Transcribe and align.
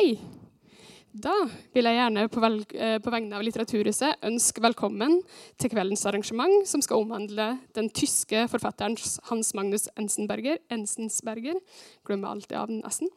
hei. 0.00 0.16
Da 1.10 1.32
vil 1.74 1.88
jeg 1.88 1.96
gjerne 1.98 2.22
på, 2.30 2.40
velg, 2.40 2.70
eh, 2.72 2.98
på, 3.02 3.10
vegne 3.12 3.34
av 3.36 3.42
Litteraturhuset 3.44 4.22
ønske 4.24 4.62
velkommen 4.62 5.18
til 5.60 5.72
kveldens 5.72 6.06
arrangement, 6.06 6.62
som 6.70 6.80
skal 6.84 7.02
omhandle 7.02 7.48
den 7.76 7.90
tyske 7.92 8.46
forfatteren 8.52 8.96
Hans 9.28 9.50
Magnus 9.58 9.88
Ensenberger. 9.98 10.60
Ensensberger. 10.72 11.58
Glemmer 12.06 12.30
alltid 12.30 12.56
av 12.56 12.70
den 12.70 12.80
S-en. 12.86 13.10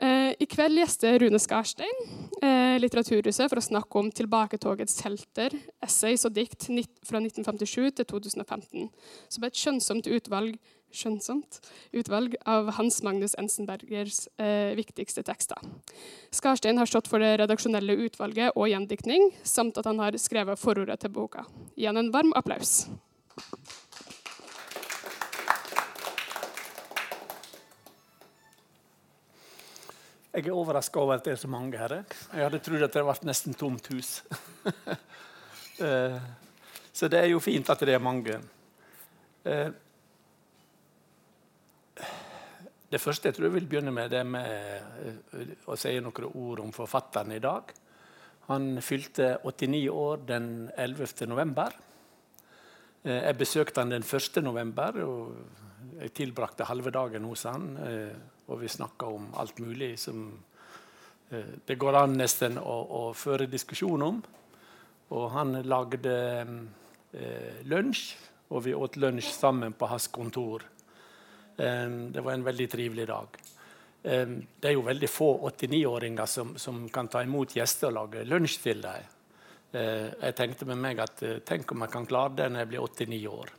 Eh, 0.00 0.32
I 0.40 0.48
kveld 0.48 0.80
gjester 0.80 1.18
Rune 1.20 1.38
Skarstein 1.38 1.96
eh, 2.40 2.80
Litteraturhuset 2.80 3.52
for 3.52 3.60
å 3.60 3.66
snakke 3.68 4.00
om 4.00 4.08
tilbaketogets 4.08 4.96
helter, 5.04 5.54
essays 5.84 6.24
og 6.24 6.32
dikt 6.34 6.70
fra 7.04 7.20
1957 7.20 8.00
til 8.00 8.08
2015, 8.16 8.88
som 9.28 9.44
er 9.44 9.52
et 9.52 9.60
skjønnsomt 9.60 10.08
utvalg 10.08 10.56
skjønnsomt 10.94 11.60
utvalg 11.96 12.36
av 12.48 12.72
Hans 12.78 13.00
Magnus 13.06 13.36
Ensenbergers 13.40 14.24
eh, 14.40 14.72
viktigste 14.78 15.24
tekster. 15.26 15.58
Skarstein 16.34 16.80
har 16.80 16.90
stått 16.90 17.10
for 17.10 17.22
det 17.22 17.36
redaksjonelle 17.42 17.96
utvalget 18.06 18.56
og 18.56 18.70
gjendiktning, 18.70 19.30
samt 19.42 19.78
at 19.80 19.88
han 19.90 20.02
har 20.02 20.18
skrevet 20.20 20.60
forordet 20.60 21.00
til 21.02 21.14
boka. 21.14 21.46
Igjen 21.76 22.00
en 22.00 22.12
varm 22.14 22.34
applaus. 22.38 22.84
Jeg 30.30 30.46
er 30.46 30.54
overraska 30.54 31.00
over 31.00 31.18
at 31.18 31.24
det 31.26 31.32
er 31.32 31.40
så 31.42 31.48
mange 31.50 31.78
her. 31.78 31.96
Jeg 32.32 32.44
hadde 32.44 32.58
trodd 32.62 32.84
at 32.86 32.94
det 32.94 33.02
ble 33.02 33.28
nesten 33.28 33.56
tomt 33.58 33.92
hus. 33.94 34.20
Eh, 35.80 36.16
så 36.92 37.08
det 37.08 37.22
er 37.22 37.30
jo 37.30 37.38
fint 37.40 37.70
at 37.72 37.80
det 37.88 37.94
er 37.96 38.02
mange. 38.04 38.34
Eh, 39.48 39.70
det 42.90 42.98
første 42.98 43.30
jeg 43.30 43.36
tror 43.36 43.46
jeg 43.46 43.54
vil 43.54 43.68
begynne 43.70 43.92
med, 43.94 44.10
det 44.10 44.24
med 44.26 44.48
eh, 45.38 45.52
å 45.70 45.76
si 45.78 45.92
noen 46.02 46.26
ord 46.30 46.64
om 46.64 46.72
forfatteren 46.74 47.32
i 47.36 47.42
dag. 47.42 47.70
Han 48.48 48.80
fylte 48.82 49.36
89 49.46 49.84
år 49.94 50.24
den 50.26 50.50
11. 50.74 51.28
november. 51.30 51.76
Eh, 53.04 53.22
jeg 53.28 53.38
besøkte 53.38 53.84
han 53.84 53.94
den 53.94 54.02
1. 54.02 54.42
november. 54.42 54.98
og 55.04 56.00
Jeg 56.00 56.14
tilbrakte 56.18 56.66
halve 56.66 56.90
dagen 56.90 57.24
hos 57.30 57.46
han, 57.46 57.76
eh, 57.86 58.16
og 58.50 58.60
vi 58.60 58.68
snakka 58.68 59.06
om 59.06 59.30
alt 59.38 59.58
mulig 59.62 59.98
som 59.98 60.30
det 61.30 61.76
går 61.78 61.94
an 61.94 62.16
nesten 62.18 62.56
å, 62.58 62.76
å 62.90 63.02
føre 63.14 63.46
diskusjon 63.46 64.02
om. 64.02 64.16
Og 65.14 65.28
han 65.30 65.60
lagde 65.62 66.14
eh, 67.14 67.62
lunsj, 67.70 68.02
og 68.50 68.64
vi 68.66 68.74
åt 68.74 68.98
lunsj 68.98 69.30
sammen 69.34 69.74
på 69.78 69.86
hans 69.90 70.08
kontor. 70.10 70.64
Det 71.60 72.22
var 72.24 72.32
en 72.32 72.44
veldig 72.46 72.66
trivelig 72.72 73.04
dag. 73.10 73.34
Det 74.00 74.68
er 74.68 74.72
jo 74.72 74.84
veldig 74.86 75.08
få 75.12 75.26
89-åringer 75.50 76.28
som, 76.30 76.54
som, 76.56 76.86
kan 76.88 77.10
ta 77.12 77.20
imot 77.26 77.52
gjester 77.58 77.90
og 77.90 77.96
lage 77.98 78.22
lunsj 78.24 78.56
til 78.62 78.80
dem. 78.80 79.10
Eh, 79.70 80.08
jeg 80.10 80.34
tenkte 80.34 80.66
med 80.66 80.80
meg 80.82 80.98
at 80.98 81.22
eh, 81.22 81.38
tenk 81.46 81.70
om 81.70 81.84
jeg 81.84 81.92
kan 81.92 82.06
klare 82.10 82.34
det 82.40 82.48
når 82.50 82.64
jeg 82.64 82.70
blir 82.72 82.86
89 82.86 83.20
år. 83.30 83.56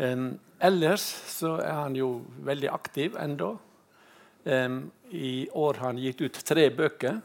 Ellers 0.00 1.02
så 1.28 1.58
er 1.60 1.74
han 1.76 1.96
jo 1.98 2.22
veldig 2.46 2.70
aktiv 2.72 3.18
ennå. 3.20 3.50
I 5.12 5.32
år 5.52 5.76
har 5.76 5.90
han 5.90 6.00
gitt 6.00 6.22
ut 6.22 6.38
tre 6.46 6.70
bøker. 6.72 7.18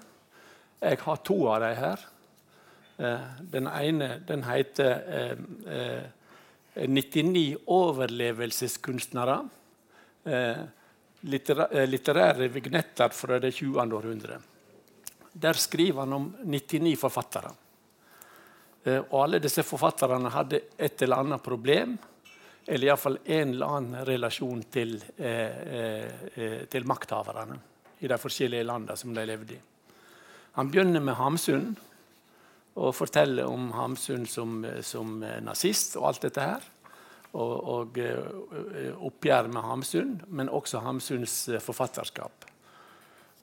Jeg 0.81 0.99
har 1.05 1.21
to 1.23 1.37
av 1.53 1.61
dem 1.63 1.77
her. 1.79 2.03
Eh, 2.97 3.29
den 3.53 3.69
ene 3.71 4.09
den 4.27 4.43
heter 4.43 5.29
99 6.75 7.45
overlevelseskunstnere. 7.63 9.37
Eh, 10.25 10.51
eh, 10.51 11.87
litterære 11.87 12.47
vignetter 12.47 13.09
fra 13.09 13.37
det 13.39 13.51
20. 13.51 13.93
århundre. 13.93 14.39
Der 15.33 15.53
skriver 15.53 15.99
han 15.99 16.13
om 16.13 16.35
99 16.43 16.95
forfattere. 16.97 17.51
Eh, 18.83 19.01
og 19.09 19.23
alle 19.23 19.39
disse 19.39 19.63
forfatterne 19.63 20.29
hadde 20.33 20.61
et 20.77 21.01
eller 21.01 21.21
annet 21.21 21.43
problem, 21.43 21.97
eller 22.66 22.88
iallfall 22.88 23.19
en 23.25 23.53
eller 23.53 23.77
annen 23.77 24.05
relasjon 24.05 24.63
til, 24.73 24.97
eh, 25.17 26.66
til 26.66 26.88
makthaverne 26.88 27.59
i 28.01 28.07
de 28.07 28.17
forskjellige 28.17 28.66
landene 28.66 28.97
som 28.97 29.13
de 29.13 29.25
levde 29.25 29.53
i. 29.53 29.59
Han 30.57 30.71
begynner 30.71 31.00
med 31.00 31.13
Hamsun 31.13 31.75
og 32.75 32.95
forteller 32.95 33.45
om 33.45 33.71
Hamsun 33.71 34.25
som, 34.25 34.66
som 34.81 35.19
nazist 35.19 35.97
og 35.97 36.07
alt 36.07 36.21
dette 36.21 36.41
her 36.41 36.71
og, 37.35 37.56
og 37.75 37.97
eh, 38.00 38.91
oppgjør 38.96 39.50
med 39.51 39.66
Hamsun, 39.68 40.12
men 40.28 40.50
også 40.50 40.81
Hamsuns 40.85 41.38
eh, 41.50 41.62
forfatterskap. 41.63 42.47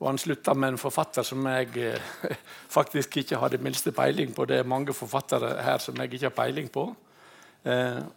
Og 0.00 0.08
Han 0.08 0.18
slutta 0.18 0.54
med 0.58 0.72
en 0.72 0.80
forfatter 0.80 1.26
som 1.26 1.46
jeg 1.46 1.76
eh, 1.78 2.36
faktisk 2.76 3.20
ikke 3.22 3.40
hadde 3.42 3.60
minste 3.62 3.92
peiling 3.92 4.32
på. 4.34 4.46
Det 4.48 4.60
er 4.60 4.68
mange 4.68 4.96
forfattere 4.96 5.58
her 5.62 5.82
som 5.82 6.00
jeg 6.00 6.12
ikke 6.12 6.30
har 6.30 6.38
peiling 6.38 6.70
på. 6.72 6.86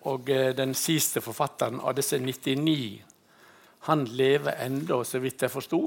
Og 0.09 0.29
den 0.57 0.71
siste 0.73 1.21
forfatteren 1.21 1.77
av 1.77 1.93
disse 1.93 2.17
99 2.17 3.03
han 3.85 4.07
lever 4.09 4.55
ennå, 4.65 5.03
så 5.05 5.19
vidt 5.21 5.45
jeg 5.45 5.53
forsto. 5.53 5.79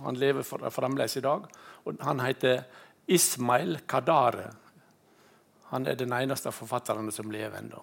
Han 0.00 0.16
lever 0.16 0.46
fremdeles 0.72 1.18
i 1.20 1.24
dag. 1.24 1.44
Og 1.84 2.00
han 2.00 2.22
heter 2.24 2.62
Ismail 3.12 3.82
Kadare. 3.84 4.46
Han 5.74 5.84
er 5.86 5.98
den 6.00 6.14
eneste 6.16 6.48
av 6.48 6.56
forfatterne 6.56 7.12
som 7.12 7.28
lever 7.28 7.58
ennå. 7.60 7.82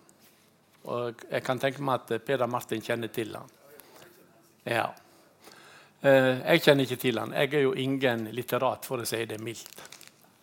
Og 0.89 1.25
jeg 1.29 1.45
kan 1.45 1.61
tenke 1.61 1.83
meg 1.85 2.01
at 2.01 2.25
Peder 2.25 2.49
Martin 2.49 2.81
kjenner 2.81 3.11
til 3.13 3.35
han. 3.37 3.51
Ja. 4.65 4.87
Eh, 6.01 6.39
jeg 6.39 6.63
kjenner 6.65 6.87
ikke 6.87 7.01
til 7.01 7.19
han. 7.21 7.35
Jeg 7.35 7.53
er 7.53 7.65
jo 7.67 7.75
ingen 7.77 8.29
litterat, 8.33 8.87
for 8.87 9.03
å 9.03 9.07
si 9.07 9.21
det 9.29 9.39
mildt. 9.43 9.83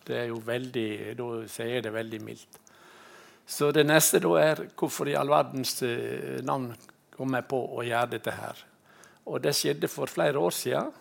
Det 0.07 0.15
er 0.21 0.29
jo 0.31 0.39
veldig, 0.39 1.15
Da 1.17 1.27
sier 1.51 1.73
jeg 1.75 1.83
det 1.83 1.93
veldig 1.93 2.21
mildt. 2.23 2.59
Så 3.47 3.71
det 3.71 3.85
neste 3.87 4.19
da 4.19 4.33
er 4.39 4.63
hvorfor 4.75 5.07
i 5.07 5.15
all 5.15 5.29
verdens 5.31 5.81
eh, 5.83 6.39
navn 6.43 6.73
kom 7.15 7.33
jeg 7.33 7.47
på 7.47 7.59
å 7.77 7.83
gjøre 7.83 8.11
dette 8.17 8.31
her. 8.31 8.63
Og 9.27 9.41
det 9.43 9.55
skjedde 9.55 9.87
for 9.91 10.07
flere 10.11 10.39
år 10.39 10.51
siden. 10.55 10.91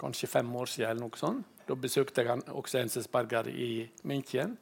Kanskje 0.00 0.28
fem 0.28 0.56
år 0.56 0.66
siden. 0.66 0.90
eller 0.90 1.00
noe 1.00 1.18
sånt. 1.18 1.46
Da 1.66 1.74
besøkte 1.74 2.22
jeg 2.22 2.42
også 2.52 2.78
Ensesberger 2.82 3.48
i 3.48 3.88
München. 4.04 4.56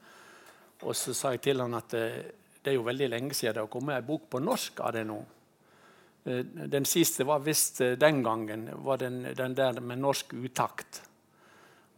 Og 0.82 0.94
så 0.97 1.14
sa 1.14 1.32
jeg 1.34 1.42
til 1.42 1.60
han 1.60 1.74
at 1.74 1.94
eh, 1.94 2.41
det 2.62 2.73
er 2.73 2.78
jo 2.78 2.87
veldig 2.87 3.09
lenge 3.11 3.34
siden 3.34 3.56
det 3.56 3.65
har 3.65 3.71
kommet 3.73 3.99
en 3.99 4.06
bok 4.06 4.28
på 4.31 4.41
norsk 4.43 4.81
av 4.81 4.93
det 4.97 5.05
nå. 5.09 5.19
Eh, 6.25 6.43
den 6.71 6.87
siste 6.89 7.27
var 7.28 7.43
visst 7.43 7.81
eh, 7.81 7.97
den 7.99 8.23
gangen 8.23 8.69
var 8.84 9.03
den, 9.03 9.23
den, 9.37 9.55
der 9.59 9.81
med 9.81 9.99
norsk 9.99 10.34
utakt. 10.34 11.03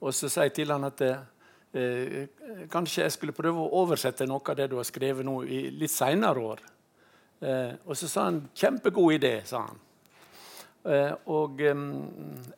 Og 0.00 0.14
så 0.14 0.28
sa 0.28 0.48
jeg 0.48 0.56
til 0.56 0.72
han 0.72 0.88
at 0.88 1.02
eh, 1.04 2.28
kanskje 2.70 3.04
jeg 3.04 3.16
skulle 3.16 3.36
prøve 3.36 3.60
å 3.60 3.82
oversette 3.82 4.28
noe 4.28 4.44
av 4.48 4.56
det 4.56 4.70
du 4.72 4.78
har 4.80 4.88
skrevet 4.88 5.26
nå 5.26 5.42
i 5.44 5.66
litt 5.74 5.92
seinere 5.92 6.48
år. 6.52 6.64
Eh, 7.44 7.72
og 7.84 7.96
så 7.96 8.08
sa 8.08 8.24
han 8.24 8.48
'kjempegod 8.54 9.18
idé', 9.18 9.44
sa 9.44 9.66
han. 9.66 9.80
Eh, 10.84 11.12
og 11.26 11.60
eh, 11.60 11.74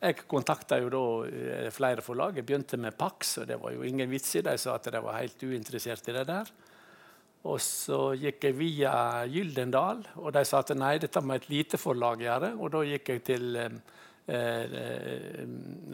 jeg 0.01 0.27
kontakta 0.27 0.79
jo 0.79 0.89
da 0.89 1.71
flere 1.71 2.01
forlag. 2.01 2.35
Jeg 2.35 2.45
begynte 2.45 2.77
med 2.77 2.97
Pax, 2.97 3.37
og 3.37 3.47
det 3.47 3.59
var 3.59 3.71
jo 3.71 3.83
ingen 3.83 4.09
vits 4.09 4.35
i 4.35 4.41
det. 4.41 4.51
De 4.51 4.57
sa 4.57 4.75
at 4.75 4.83
de 4.83 5.01
var 5.01 5.19
helt 5.19 5.43
uinteressert 5.43 6.07
i 6.07 6.13
det 6.13 6.27
der. 6.27 6.51
Og 7.47 7.61
så 7.63 7.99
gikk 8.19 8.49
jeg 8.49 8.57
via 8.57 8.93
Gyldendal, 9.31 10.01
og 10.19 10.33
de 10.35 10.43
sa 10.47 10.59
at 10.63 10.73
nei, 10.75 10.97
dette 10.99 11.21
må 11.23 11.37
et 11.37 11.47
lite 11.51 11.79
forlag 11.79 12.25
gjøre. 12.25 12.53
Og 12.59 12.73
da 12.73 12.83
gikk 12.89 13.13
jeg 13.13 13.23
til 13.29 13.59
eh, 13.61 13.77
eh, 14.27 14.79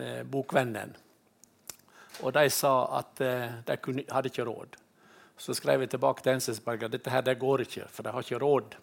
eh, 0.07 0.21
Bokvennen. 0.25 0.95
Og 2.23 2.33
de 2.33 2.47
sa 2.53 2.73
at 2.99 3.21
eh, 3.25 3.59
de 3.67 3.77
kunne, 3.81 4.05
hadde 4.09 4.31
ikke 4.31 4.47
råd. 4.49 4.79
Så 5.37 5.53
skrev 5.57 5.83
jeg 5.83 5.93
tilbake 5.93 6.23
til 6.23 6.35
Ensensberger 6.37 6.91
dette 6.93 7.13
her, 7.13 7.21
det 7.25 7.39
går 7.41 7.65
ikke, 7.65 7.87
for 7.91 8.05
de 8.05 8.13
har 8.13 8.25
ikke 8.25 8.41
råd. 8.41 8.75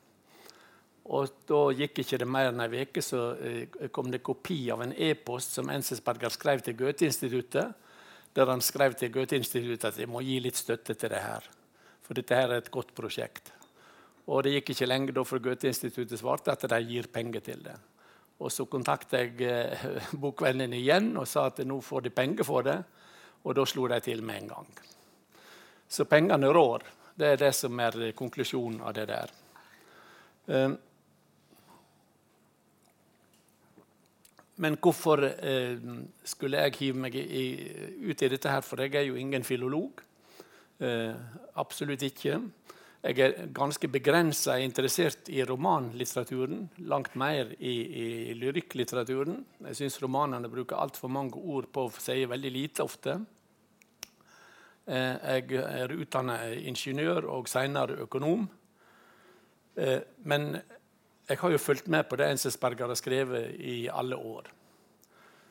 Og 1.11 1.31
da 1.49 1.61
gikk 1.75 2.03
ikke 2.03 2.19
det 2.23 2.27
mer 2.31 2.51
enn 2.51 2.63
ei 2.63 2.85
uke, 2.85 3.03
så 3.03 3.33
eh, 3.43 3.79
kom 3.95 4.11
det 4.15 4.23
kopi 4.27 4.63
av 4.71 4.85
en 4.85 4.95
e-post 4.95 5.59
som 5.59 5.71
Ensensberger 5.75 6.35
skrev 6.35 6.63
til 6.63 6.79
Goethe-instituttet, 6.79 7.87
der 8.34 8.51
han 8.51 8.63
skrev 8.63 8.95
til 8.99 9.11
Goethe-instituttet 9.15 9.91
at 9.91 9.99
de 9.99 10.07
må 10.07 10.23
gi 10.23 10.39
litt 10.43 10.59
støtte 10.59 10.95
til 10.95 11.11
det 11.11 11.23
her. 11.25 11.49
For 12.10 12.18
dette 12.18 12.34
her 12.34 12.51
er 12.51 12.59
et 12.59 12.72
godt 12.74 12.89
prosjekt. 12.91 13.53
Og 14.27 14.42
det 14.42 14.57
gikk 14.57 14.72
ikke 14.72 14.86
lenge 14.89 15.12
da 15.15 15.22
for 15.22 15.39
Goethe-instituttet 15.39 16.18
svarte 16.18 16.51
at 16.51 16.65
de 16.72 16.78
gir 16.89 17.07
penger 17.07 17.45
til 17.47 17.62
det. 17.62 17.77
Og 18.42 18.51
Så 18.51 18.65
kontaktet 18.66 19.15
jeg 19.15 19.36
bokvennene 19.39 20.18
bokvennen 20.24 20.74
igjen 20.74 21.12
og 21.15 21.28
sa 21.30 21.45
at 21.53 21.62
nå 21.62 21.77
får 21.78 22.09
de 22.09 22.10
penger 22.10 22.42
for 22.42 22.66
det. 22.66 22.74
Og 23.47 23.54
da 23.54 23.62
slo 23.62 23.86
de 23.86 24.01
til 24.03 24.24
med 24.27 24.42
en 24.42 24.51
gang. 24.57 24.66
Så 25.86 26.09
pengene 26.10 26.51
rår. 26.51 26.83
Det 27.15 27.30
er 27.30 27.41
det 27.45 27.54
som 27.54 27.78
er 27.78 28.01
konklusjonen 28.18 28.83
av 28.83 28.98
det 28.98 29.06
der. 29.06 29.30
Um, 30.51 30.78
men 34.56 34.83
hvorfor 34.83 35.28
eh, 35.30 35.78
skulle 36.24 36.59
jeg 36.59 36.78
hive 36.80 37.06
meg 37.06 37.15
ut 37.15 38.22
i 38.22 38.34
dette 38.34 38.51
her? 38.51 38.66
For 38.66 38.83
jeg 38.83 38.98
er 38.98 39.13
jo 39.13 39.15
ingen 39.15 39.47
filolog. 39.47 40.09
Eh, 40.80 41.15
absolutt 41.60 42.03
ikke. 42.06 42.38
Jeg 43.00 43.18
er 43.24 43.50
ganske 43.56 43.88
begrensa 43.88 44.59
interessert 44.60 45.28
i 45.32 45.42
romanlitteraturen. 45.44 46.66
Langt 46.88 47.15
mer 47.21 47.53
i, 47.59 47.74
i 48.03 48.06
lyrikklitteraturen. 48.36 49.42
Jeg 49.68 49.77
syns 49.77 50.00
romanene 50.03 50.48
bruker 50.53 50.80
altfor 50.80 51.12
mange 51.12 51.36
ord 51.36 51.68
på 51.72 51.86
å 51.86 51.92
si 52.00 52.24
veldig 52.28 52.53
lite 52.53 52.84
ofte. 52.84 53.18
Eh, 54.88 55.16
jeg 55.36 55.60
er 55.60 55.97
utdanna 55.97 56.41
ingeniør 56.56 57.28
og 57.28 57.48
senere 57.53 58.00
økonom. 58.06 58.48
Eh, 59.77 60.00
men 60.24 60.50
jeg 61.28 61.41
har 61.44 61.56
jo 61.56 61.62
fulgt 61.62 61.92
med 61.92 62.09
på 62.09 62.16
det 62.21 62.32
Ensesberger 62.32 62.88
har 62.88 63.00
skrevet 63.00 63.53
i 63.60 63.84
alle 63.92 64.16
år. 64.16 64.48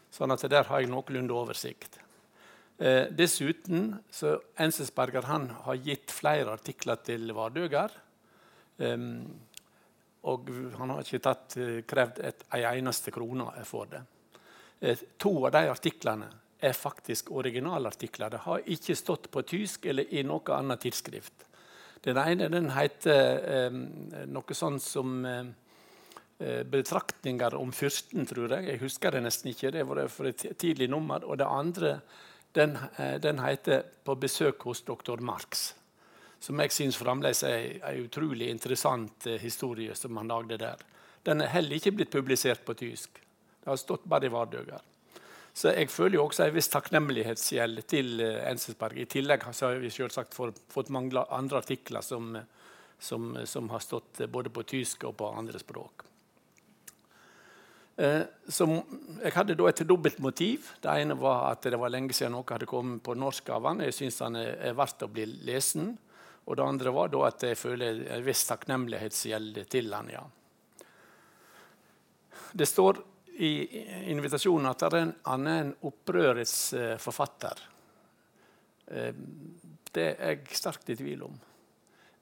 Sånn 0.10 0.34
at 0.34 0.50
der 0.50 0.66
har 0.66 0.82
jeg 0.82 0.90
noenlunde 0.90 1.38
oversikt. 1.38 2.02
Eh, 2.80 3.10
dessuten 3.12 3.96
så 4.10 4.38
Ensesberger 4.56 5.26
han 5.28 5.50
har 5.66 5.76
gitt 5.84 6.14
flere 6.16 6.54
artikler 6.56 7.02
til 7.04 7.34
Vardøger. 7.36 7.92
Um, 8.80 9.26
og 10.32 10.48
han 10.80 10.94
har 10.94 11.04
ikke 11.04 11.20
tatt, 11.20 11.58
krevd 11.88 12.22
krevd 12.24 12.46
en 12.56 12.68
eneste 12.70 13.12
krone 13.12 13.50
for 13.68 13.92
det. 13.92 14.00
Eh, 14.80 15.02
to 15.20 15.34
av 15.44 15.52
de 15.58 15.66
artiklene 15.68 16.30
er 16.60 16.76
faktisk 16.76 17.34
originalartikler. 17.36 18.32
Det 18.32 18.42
har 18.46 18.72
ikke 18.72 18.96
stått 18.96 19.28
på 19.32 19.44
tysk 19.44 19.90
eller 19.92 20.08
i 20.16 20.24
noe 20.24 20.56
annet 20.56 20.80
tidsskrift. 20.88 21.46
Den 22.04 22.16
ene 22.16 22.48
den 22.48 22.72
heter 22.72 23.68
um, 23.68 23.84
noe 24.32 24.56
sånt 24.56 24.84
som 24.84 25.20
um, 25.26 25.52
Betraktninger 26.40 27.52
om 27.60 27.74
fyrsten, 27.76 28.24
tror 28.24 28.54
jeg. 28.56 28.70
Jeg 28.70 28.80
husker 28.80 29.12
det 29.12 29.26
nesten 29.26 29.52
ikke. 29.52 29.74
Det 29.76 29.82
var 29.84 30.06
for 30.08 30.30
et 30.30 30.46
tidlig 30.56 30.88
nummer. 30.88 31.26
Og 31.28 31.36
det 31.42 31.44
andre 31.44 31.98
den, 32.52 32.78
eh, 32.98 33.20
den, 33.20 33.40
heter 33.40 33.84
'På 34.04 34.16
besøk 34.16 34.62
hos 34.64 34.82
doktor 34.82 35.18
Marx'. 35.18 35.74
Som 36.40 36.60
jeg 36.60 36.72
syns 36.72 36.98
fremdeles 36.98 37.44
er 37.44 37.80
en 37.84 38.06
utrolig 38.06 38.50
interessant 38.50 39.28
eh, 39.28 39.40
historie 39.40 39.96
som 39.96 40.18
han 40.18 40.28
lagde 40.28 40.58
der. 40.58 40.78
Den 41.24 41.42
er 41.42 41.48
heller 41.48 41.76
ikke 41.76 41.92
blitt 41.92 42.12
publisert 42.12 42.66
på 42.66 42.74
tysk. 42.74 43.10
Det 43.60 43.68
har 43.68 43.76
stått 43.76 44.06
bare 44.06 44.26
i 44.26 44.32
Vardøger. 44.32 44.82
Så 45.54 45.74
jeg 45.76 45.90
føler 45.90 46.16
jo 46.16 46.26
også 46.26 46.46
en 46.46 46.56
viss 46.56 46.70
takknemlighetsgjeld 46.72 47.82
til 47.88 48.22
uh, 48.22 48.50
Enselsberg. 48.50 48.98
I 48.98 49.06
tillegg 49.06 49.44
har 49.44 49.80
vi 49.82 49.90
selvsagt 49.90 50.38
fått 50.70 50.90
mange 50.90 51.20
andre 51.30 51.58
artikler 51.58 52.02
som, 52.02 52.38
som, 53.00 53.36
som 53.46 53.70
har 53.70 53.80
stått 53.80 54.22
både 54.32 54.50
på 54.50 54.64
tysk 54.64 55.04
og 55.04 55.18
på 55.18 55.34
andre 55.36 55.60
språk. 55.60 56.09
Eh, 58.00 58.22
som, 58.48 58.78
jeg 59.20 59.34
hadde 59.36 59.58
da 59.60 59.66
et 59.68 59.82
dobbelt 59.84 60.22
motiv. 60.24 60.70
Det 60.80 60.92
ene 61.02 61.18
var 61.20 61.50
at 61.50 61.66
det 61.68 61.80
var 61.80 61.92
lenge 61.92 62.16
siden 62.16 62.32
noe 62.38 62.48
hadde 62.48 62.70
kommet 62.70 63.04
på 63.04 63.16
norsk 63.20 63.50
av 63.52 63.68
han. 63.68 63.82
Jeg 63.84 63.98
syns 63.98 64.22
han 64.24 64.38
er, 64.40 64.54
er 64.70 64.78
verdt 64.78 65.04
å 65.04 65.10
bli 65.12 65.26
lesen. 65.50 65.92
Og 66.48 66.56
det 66.56 66.64
andre 66.64 66.94
var 66.96 67.12
at 67.28 67.44
jeg 67.44 67.60
føler 67.60 68.06
en 68.16 68.24
viss 68.24 68.46
takknemlighetsgjeld 68.48 69.60
til 69.70 69.92
han, 69.94 70.14
ja. 70.14 70.24
Det 72.50 72.66
står 72.66 72.98
i 73.46 73.52
invitasjonen 74.10 74.72
at 74.72 74.88
han 74.90 75.46
er 75.48 75.60
en 75.60 75.76
opprørets 75.86 76.56
forfatter. 77.04 77.62
Eh, 78.88 79.12
det 79.92 80.08
er 80.16 80.34
jeg 80.40 80.58
sterkt 80.58 80.90
i 80.90 80.98
tvil 80.98 81.28
om. 81.28 81.36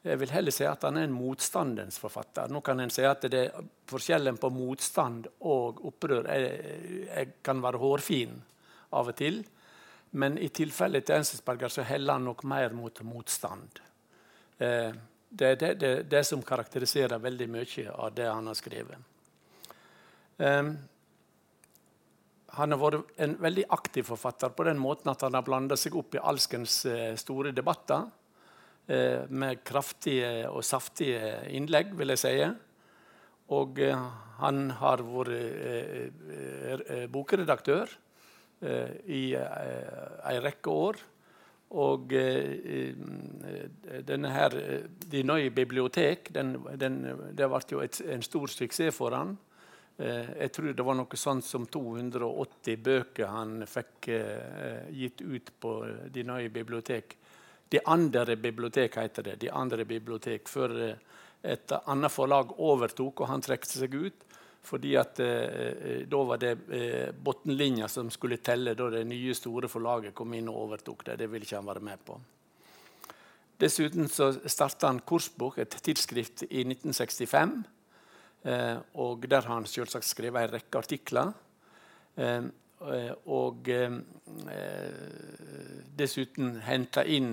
Jeg 0.06 0.20
vil 0.22 0.32
heller 0.32 0.54
si 0.54 0.66
at 0.68 0.84
han 0.86 1.00
er 1.00 1.08
en 1.08 1.16
motstandens 1.16 1.98
forfatter. 2.00 2.52
Nå 2.54 2.62
kan 2.66 2.80
en 2.80 2.94
si 2.94 3.06
at 3.08 3.26
det, 3.32 3.50
Forskjellen 3.90 4.38
på 4.40 4.52
motstand 4.54 5.28
og 5.48 5.82
opprør 5.88 6.28
er, 6.32 6.48
er, 7.08 7.30
kan 7.44 7.62
være 7.64 7.82
hårfin 7.82 8.36
av 8.96 9.12
og 9.12 9.18
til. 9.18 9.42
Men 10.20 10.38
i 10.40 10.50
tilfellet 10.54 11.08
til 11.08 11.20
Enselsberger 11.20 11.72
så 11.72 11.86
heller 11.88 12.18
han 12.18 12.28
nok 12.30 12.44
mer 12.48 12.76
mot 12.76 13.02
motstand. 13.04 13.82
Eh, 14.58 14.92
det 15.30 15.48
er 15.48 15.58
det, 15.60 15.74
det, 15.82 15.92
det, 16.12 16.24
som 16.24 16.44
karakteriserer 16.46 17.20
veldig 17.20 17.50
mye 17.52 17.90
av 17.92 18.14
det 18.16 18.30
han 18.30 18.48
har 18.48 18.58
skrevet. 18.58 19.74
Eh, 20.38 20.72
han 22.58 22.74
har 22.74 22.80
vært 22.80 23.20
en 23.22 23.36
veldig 23.44 23.68
aktiv 23.76 24.08
forfatter 24.08 24.54
på 24.56 24.66
den 24.70 24.80
måten 24.80 25.12
at 25.12 25.26
han 25.26 25.36
har 25.36 25.46
blanda 25.46 25.78
seg 25.78 25.98
opp 26.00 26.16
i 26.16 26.24
alskens 26.24 26.80
eh, 26.90 27.12
store 27.20 27.52
debatter. 27.52 28.08
Eh, 28.88 29.26
med 29.30 29.66
kraftige 29.68 30.48
og 30.48 30.64
saftige 30.64 31.42
innlegg, 31.52 31.90
vil 32.00 32.14
jeg 32.14 32.22
si. 32.22 32.36
Og 33.52 33.80
eh, 33.84 34.06
han 34.40 34.70
har 34.80 35.04
vært 35.04 35.32
eh, 35.36 37.08
bokredaktør 37.12 37.92
i 38.58 39.36
ei 39.38 40.38
rekke 40.42 40.72
år. 40.72 40.96
Og 41.78 42.10
denne 44.08 44.32
her, 44.34 44.56
De 45.12 45.22
Nøye 45.22 45.52
Bibliotek 45.54 46.32
den, 46.34 46.56
den, 46.80 46.96
det 47.38 47.50
ble 47.52 47.60
jo 47.70 47.84
et, 47.84 48.00
en 48.02 48.24
stor 48.26 48.50
suksess 48.50 48.96
for 48.96 49.14
han. 49.14 49.36
Jeg 50.00 50.50
tror 50.56 50.74
det 50.74 50.88
var 50.88 50.98
noe 50.98 51.20
sånt 51.22 51.46
som 51.46 51.68
280 51.70 52.82
bøker 52.82 53.30
han 53.30 53.62
fikk 53.70 54.10
gitt 54.90 55.22
ut 55.22 55.54
på 55.62 55.76
De 56.10 56.26
Nøye 56.26 56.50
Bibliotek 56.50 57.14
de 57.70 57.82
andre 57.86 58.36
bibliotek 58.36 58.96
heter 59.02 59.24
det. 59.24 59.36
De 59.42 59.52
andre 59.52 59.86
bibliotek 59.86 60.48
Før 60.50 60.76
eh, 60.86 60.96
et 61.44 61.72
annet 61.86 62.12
forlag 62.12 62.56
overtok, 62.58 63.22
og 63.22 63.30
han 63.30 63.44
trekte 63.46 63.78
seg 63.78 63.94
ut. 63.94 64.24
Fordi 64.68 64.96
at 65.00 65.20
eh, 65.24 65.28
eh, 65.28 66.00
da 66.10 66.24
var 66.28 66.42
det 66.42 66.54
eh, 66.76 67.12
bunnlinja 67.12 67.88
som 67.92 68.10
skulle 68.12 68.42
telle 68.44 68.74
da 68.76 68.90
det 68.92 69.06
nye, 69.08 69.36
store 69.38 69.70
forlaget 69.72 70.16
kom 70.18 70.34
inn 70.36 70.50
og 70.52 70.66
overtok 70.66 71.06
det. 71.08 71.20
Det 71.22 71.30
ville 71.32 71.48
ikke 71.48 71.62
han 71.62 71.70
være 71.70 71.86
med 71.88 72.04
på. 72.08 72.18
Dessuten 73.58 74.10
så 74.12 74.32
starta 74.46 74.92
han 74.92 75.02
Korsbok, 75.08 75.58
et 75.64 75.80
tidsskrift, 75.82 76.44
i 76.50 76.66
1965. 76.68 77.56
Eh, 78.48 78.78
og 79.02 79.26
der 79.26 79.42
har 79.48 79.56
han 79.56 79.70
selvsagt 79.70 80.06
skrevet 80.06 80.44
en 80.44 80.56
rekke 80.58 80.82
artikler. 80.84 81.32
Eh, 82.18 82.44
og 82.80 83.70
eh, 83.74 83.94
dessuten 85.98 86.60
henta 86.62 87.04
inn 87.04 87.32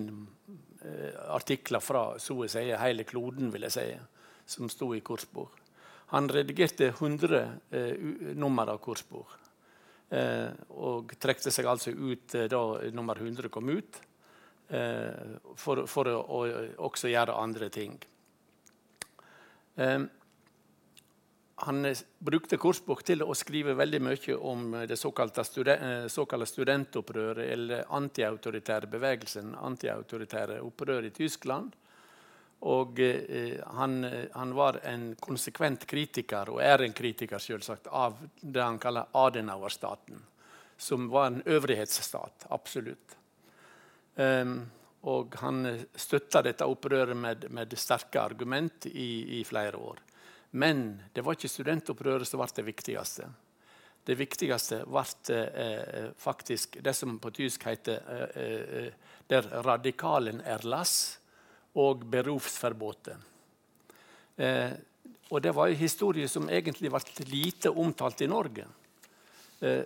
eh, 0.84 1.12
artikler 1.34 1.84
fra 1.84 2.04
så 2.18 2.38
å 2.44 2.48
si 2.48 2.64
hele 2.80 3.04
kloden, 3.04 3.52
vil 3.52 3.66
jeg 3.68 3.74
si, 3.76 3.86
som 4.56 4.70
sto 4.72 4.92
i 4.96 5.02
korsbord. 5.04 5.60
Han 6.14 6.28
redigerte 6.30 6.92
100 6.92 8.34
nummer 8.38 8.68
av 8.70 8.78
korsbord. 8.78 9.40
og 10.68 11.14
trekte 11.18 11.50
seg 11.50 11.66
altså 11.66 11.90
ut 11.90 12.36
da 12.50 12.60
nummer 12.94 13.18
100 13.18 13.48
kom 13.50 13.68
ut, 13.72 13.96
for, 15.56 15.86
for 15.90 16.10
å, 16.12 16.42
også 16.86 17.08
gjøre 17.10 17.34
andre 17.40 17.70
ting 17.72 17.96
han 21.56 21.86
brukte 22.18 22.58
Korsbok 22.58 23.04
til 23.06 23.22
å 23.22 23.34
skrive 23.38 23.76
veldig 23.78 24.00
mye 24.02 24.36
om 24.42 24.72
det 24.88 24.96
såkalte, 24.98 25.44
studen, 25.46 25.82
eh, 25.82 26.06
såkalte 26.10 26.48
studentopprøret, 26.50 27.46
eller 27.52 27.84
antiautoritære 27.94 28.90
bevegelsen, 28.90 29.54
antiautoritære 29.54 30.60
opprør 30.60 31.06
i 31.06 31.12
Tyskland. 31.14 31.76
Og 32.66 33.00
eh, 33.00 33.60
han, 33.78 34.00
han, 34.32 34.54
var 34.54 34.80
en 34.82 35.12
konsekvent 35.20 35.86
kritiker, 35.86 36.50
og 36.50 36.62
er 36.62 36.82
en 36.82 36.96
kritiker 36.96 37.38
selvsagt, 37.38 37.86
av 37.86 38.18
det 38.40 38.62
han 38.62 38.80
kaller 38.82 39.12
Adenauer-staten, 39.12 40.24
som 40.76 41.06
var 41.12 41.30
en 41.30 41.42
øvrighetsstat, 41.46 42.48
absolutt. 42.50 43.14
Um, 44.16 44.60
og 45.10 45.34
han 45.42 45.66
støtta 45.98 46.40
dette 46.46 46.66
opprøret 46.70 47.18
med, 47.18 47.48
med 47.50 47.74
sterke 47.78 48.22
argument 48.22 48.86
i, 48.86 49.40
i 49.40 49.44
flere 49.44 49.76
år. 49.76 50.03
Men 50.54 51.02
det 51.12 51.24
var 51.26 51.34
ikke 51.34 51.50
studentopprøret 51.50 52.28
som 52.28 52.38
ble 52.38 52.52
det 52.54 52.66
viktigste. 52.68 53.26
Det 54.06 54.14
viktigste 54.14 54.84
ble 54.86 55.38
eh, 55.40 56.10
faktisk 56.20 56.78
det 56.84 56.92
som 56.94 57.16
på 57.18 57.32
tysk 57.34 57.64
heter 57.66 58.02
eh, 58.14 58.84
eh, 58.84 58.92
'Der 59.26 59.48
radikalen 59.64 60.40
er 60.44 60.58
lass' 60.62 61.18
og 61.74 62.04
'Berufsverboten'. 62.04 63.22
Eh, 64.36 64.72
og 65.30 65.42
det 65.42 65.54
var 65.54 65.66
en 65.66 65.76
historie 65.76 66.28
som 66.28 66.50
egentlig 66.50 66.90
ble 66.90 67.26
lite 67.26 67.70
omtalt 67.70 68.20
i 68.20 68.26
Norge. 68.26 68.66
Eh, 69.60 69.82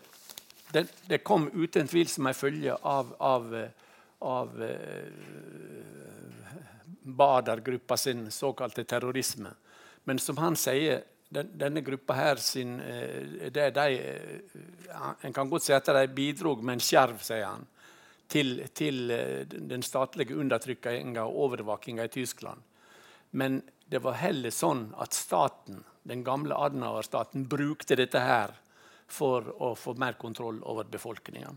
det, 0.73 0.87
det, 1.09 1.25
kom 1.25 1.49
uten 1.55 1.89
tvil 1.89 2.09
som 2.09 2.27
en 2.27 2.35
følge 2.35 2.75
av, 2.83 3.15
av, 3.21 3.69
av 4.21 4.63
eh, 4.63 5.09
Bader-gruppa 7.03 7.97
sin 7.97 8.31
såkalte 8.31 8.85
terrorisme. 8.85 9.55
Men 10.09 10.19
som 10.19 10.39
han 10.41 10.57
sier, 10.57 11.03
den, 11.29 11.51
denne 11.61 11.83
gruppa 11.85 12.15
her 12.17 12.41
sin, 12.41 12.79
eh, 12.81 13.51
det 13.53 13.71
de, 13.77 13.99
eh, 13.99 15.17
En 15.23 15.33
kan 15.33 15.51
godt 15.51 15.67
si 15.67 15.73
at 15.73 15.85
de 15.85 16.07
bidro 16.09 16.55
med 16.57 16.79
en 16.79 16.81
skjerv, 16.81 17.19
sier 17.21 17.45
han, 17.45 17.67
til, 18.29 18.63
til 18.73 19.11
eh, 19.13 19.45
den 19.45 19.85
statlige 19.85 20.37
undertrykkinga 20.37 21.27
og 21.27 21.37
overvåkinga 21.45 22.09
i 22.09 22.15
Tyskland. 22.15 22.65
Men 23.31 23.61
det 23.85 24.01
var 24.01 24.17
heller 24.17 24.51
sånn 24.51 24.95
at 24.97 25.13
staten, 25.13 25.85
den 26.09 26.25
gamle 26.25 26.57
Adenauer-staten 26.57 27.45
brukte 27.49 27.97
dette 28.01 28.25
her 28.25 28.55
for 29.09 29.45
å 29.61 29.75
få 29.77 29.93
mer 30.01 30.17
kontroll 30.17 30.63
over 30.65 30.89
befolkninga. 30.89 31.53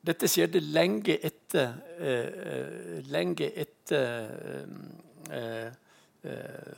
dette 0.00 0.28
skjedde 0.30 0.60
lenge 0.60 1.18
etter, 1.22 1.74
lenge 3.10 3.50
etter 3.54 4.66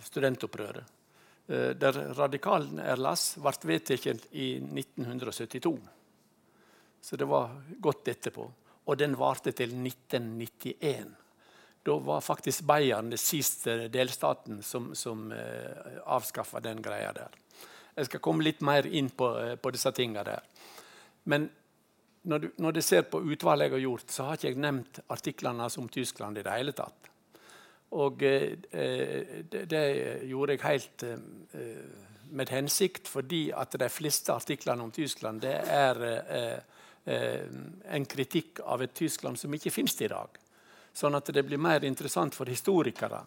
studentopprøret. 0.03 0.85
der 1.47 1.97
radikalen 2.15 2.79
Erlas 2.79 3.35
ble 3.43 3.53
vedtatt 3.73 4.29
i 4.33 4.47
1972. 4.61 5.73
Så 7.03 7.17
det 7.17 7.25
var 7.25 7.57
godt 7.81 8.09
etterpå. 8.09 8.45
Og 8.85 8.99
den 8.99 9.17
varte 9.19 9.53
til 9.53 9.75
1991. 9.75 11.17
Da 11.83 11.97
var 11.99 12.21
faktisk 12.21 12.63
Bayern 12.65 13.11
den 13.11 13.19
siste 13.19 13.89
delstaten 13.89 14.63
som, 14.63 14.93
som 14.95 15.33
eh, 15.33 15.99
avskaffa 16.07 16.61
den 16.63 16.83
greia 16.83 17.11
der. 17.13 17.35
Jeg 17.97 18.07
skal 18.07 18.23
komme 18.23 18.47
litt 18.47 18.63
mer 18.63 18.87
inn 18.87 19.11
på, 19.11 19.33
eh, 19.41 19.57
på 19.59 19.73
disse 19.75 19.91
tingene 19.93 20.23
der. 20.29 20.47
Men 21.25 21.49
når 22.23 22.39
du, 22.39 22.49
når 22.63 22.73
du, 22.73 22.83
ser 22.83 23.03
på 23.11 23.19
utvalget 23.19 23.67
jeg 23.67 23.75
har 23.75 23.83
gjort, 23.83 24.11
så 24.15 24.29
har 24.29 24.39
ikke 24.39 24.53
jeg 24.53 24.63
nevnt 24.63 25.01
artiklene 25.11 25.67
om 25.79 25.89
Tyskland 25.91 26.39
i 26.39 26.45
det 26.47 26.55
hele 26.55 26.75
tatt. 26.79 27.11
Og 27.93 28.23
eh, 28.25 28.57
det, 29.53 29.65
det, 29.71 29.85
gjorde 30.31 30.57
jeg 30.57 30.65
helt 30.65 31.03
eh, 31.09 31.81
med 32.33 32.49
hensikt, 32.49 33.09
fordi 33.09 33.51
at 33.53 33.77
de 33.79 33.89
fleste 33.93 34.33
artiklene 34.33 34.83
om 34.83 34.93
Tyskland 34.93 35.43
det 35.45 35.59
er 35.69 36.01
eh, 36.09 36.61
en 37.05 38.07
kritikk 38.07 38.63
av 38.65 38.83
et 38.83 38.95
Tyskland 38.95 39.37
som 39.37 39.53
ikke 39.55 39.75
finnes 39.75 39.99
i 40.01 40.09
dag 40.09 40.39
sånn 40.93 41.17
at 41.17 41.31
det 41.33 41.45
blir 41.47 41.61
mer 41.61 41.85
interessant 41.89 42.37
for 42.37 42.51
historikere. 42.51 43.23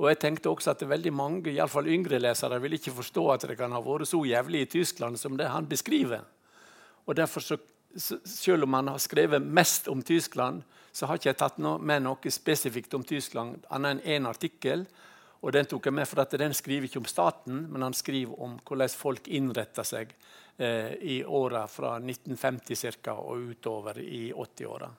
Og 0.00 0.08
jeg 0.08 0.20
tenkte 0.22 0.50
også 0.50 0.72
at 0.72 0.84
veldig 0.88 1.12
mange, 1.14 1.50
i 1.52 1.60
alle 1.60 1.70
fall 1.70 1.90
yngre 1.92 2.20
lesere, 2.20 2.60
vil 2.62 2.78
ikke 2.78 2.94
forstå 2.96 3.26
at 3.34 3.46
det 3.50 3.58
kan 3.60 3.74
ha 3.76 3.82
vært 3.84 4.08
så 4.08 4.22
jævlig 4.26 4.64
i 4.64 4.70
Tyskland 4.78 5.20
som 5.20 5.36
det 5.38 5.50
han 5.52 5.68
beskriver. 5.68 6.24
Og 7.06 7.16
derfor 7.16 7.40
så, 7.40 7.60
Selv 8.24 8.64
om 8.64 8.72
han 8.72 8.88
har 8.88 8.98
skrevet 8.98 9.42
mest 9.42 9.88
om 9.88 10.02
Tyskland, 10.02 10.62
så 10.92 11.08
har 11.08 11.18
ikke 11.18 11.30
jeg 11.30 11.40
tatt 11.40 11.58
med 11.58 12.04
noe 12.04 12.32
spesifikt 12.32 12.94
om 12.94 13.04
Tyskland 13.04 13.64
annet 13.72 14.02
enn 14.02 14.16
én 14.16 14.28
artikkel. 14.28 14.84
Og 15.42 15.52
Den 15.52 15.66
tok 15.66 15.88
jeg 15.88 15.96
med 15.96 16.06
for 16.06 16.22
at 16.22 16.36
den 16.38 16.54
skriver 16.54 16.86
ikke 16.86 17.00
om 17.00 17.08
staten, 17.08 17.64
men 17.72 17.82
han 17.82 17.96
skriver 17.96 18.38
om 18.44 18.58
hvordan 18.60 18.92
folk 18.94 19.26
innretter 19.26 19.86
seg 19.86 20.12
eh, 20.56 20.92
i 21.00 21.24
åra 21.24 21.64
fra 21.66 21.96
1950 21.98 22.78
cirka, 22.78 23.16
og 23.18 23.50
utover 23.50 23.98
i 23.98 24.30
80-åra. 24.30 24.90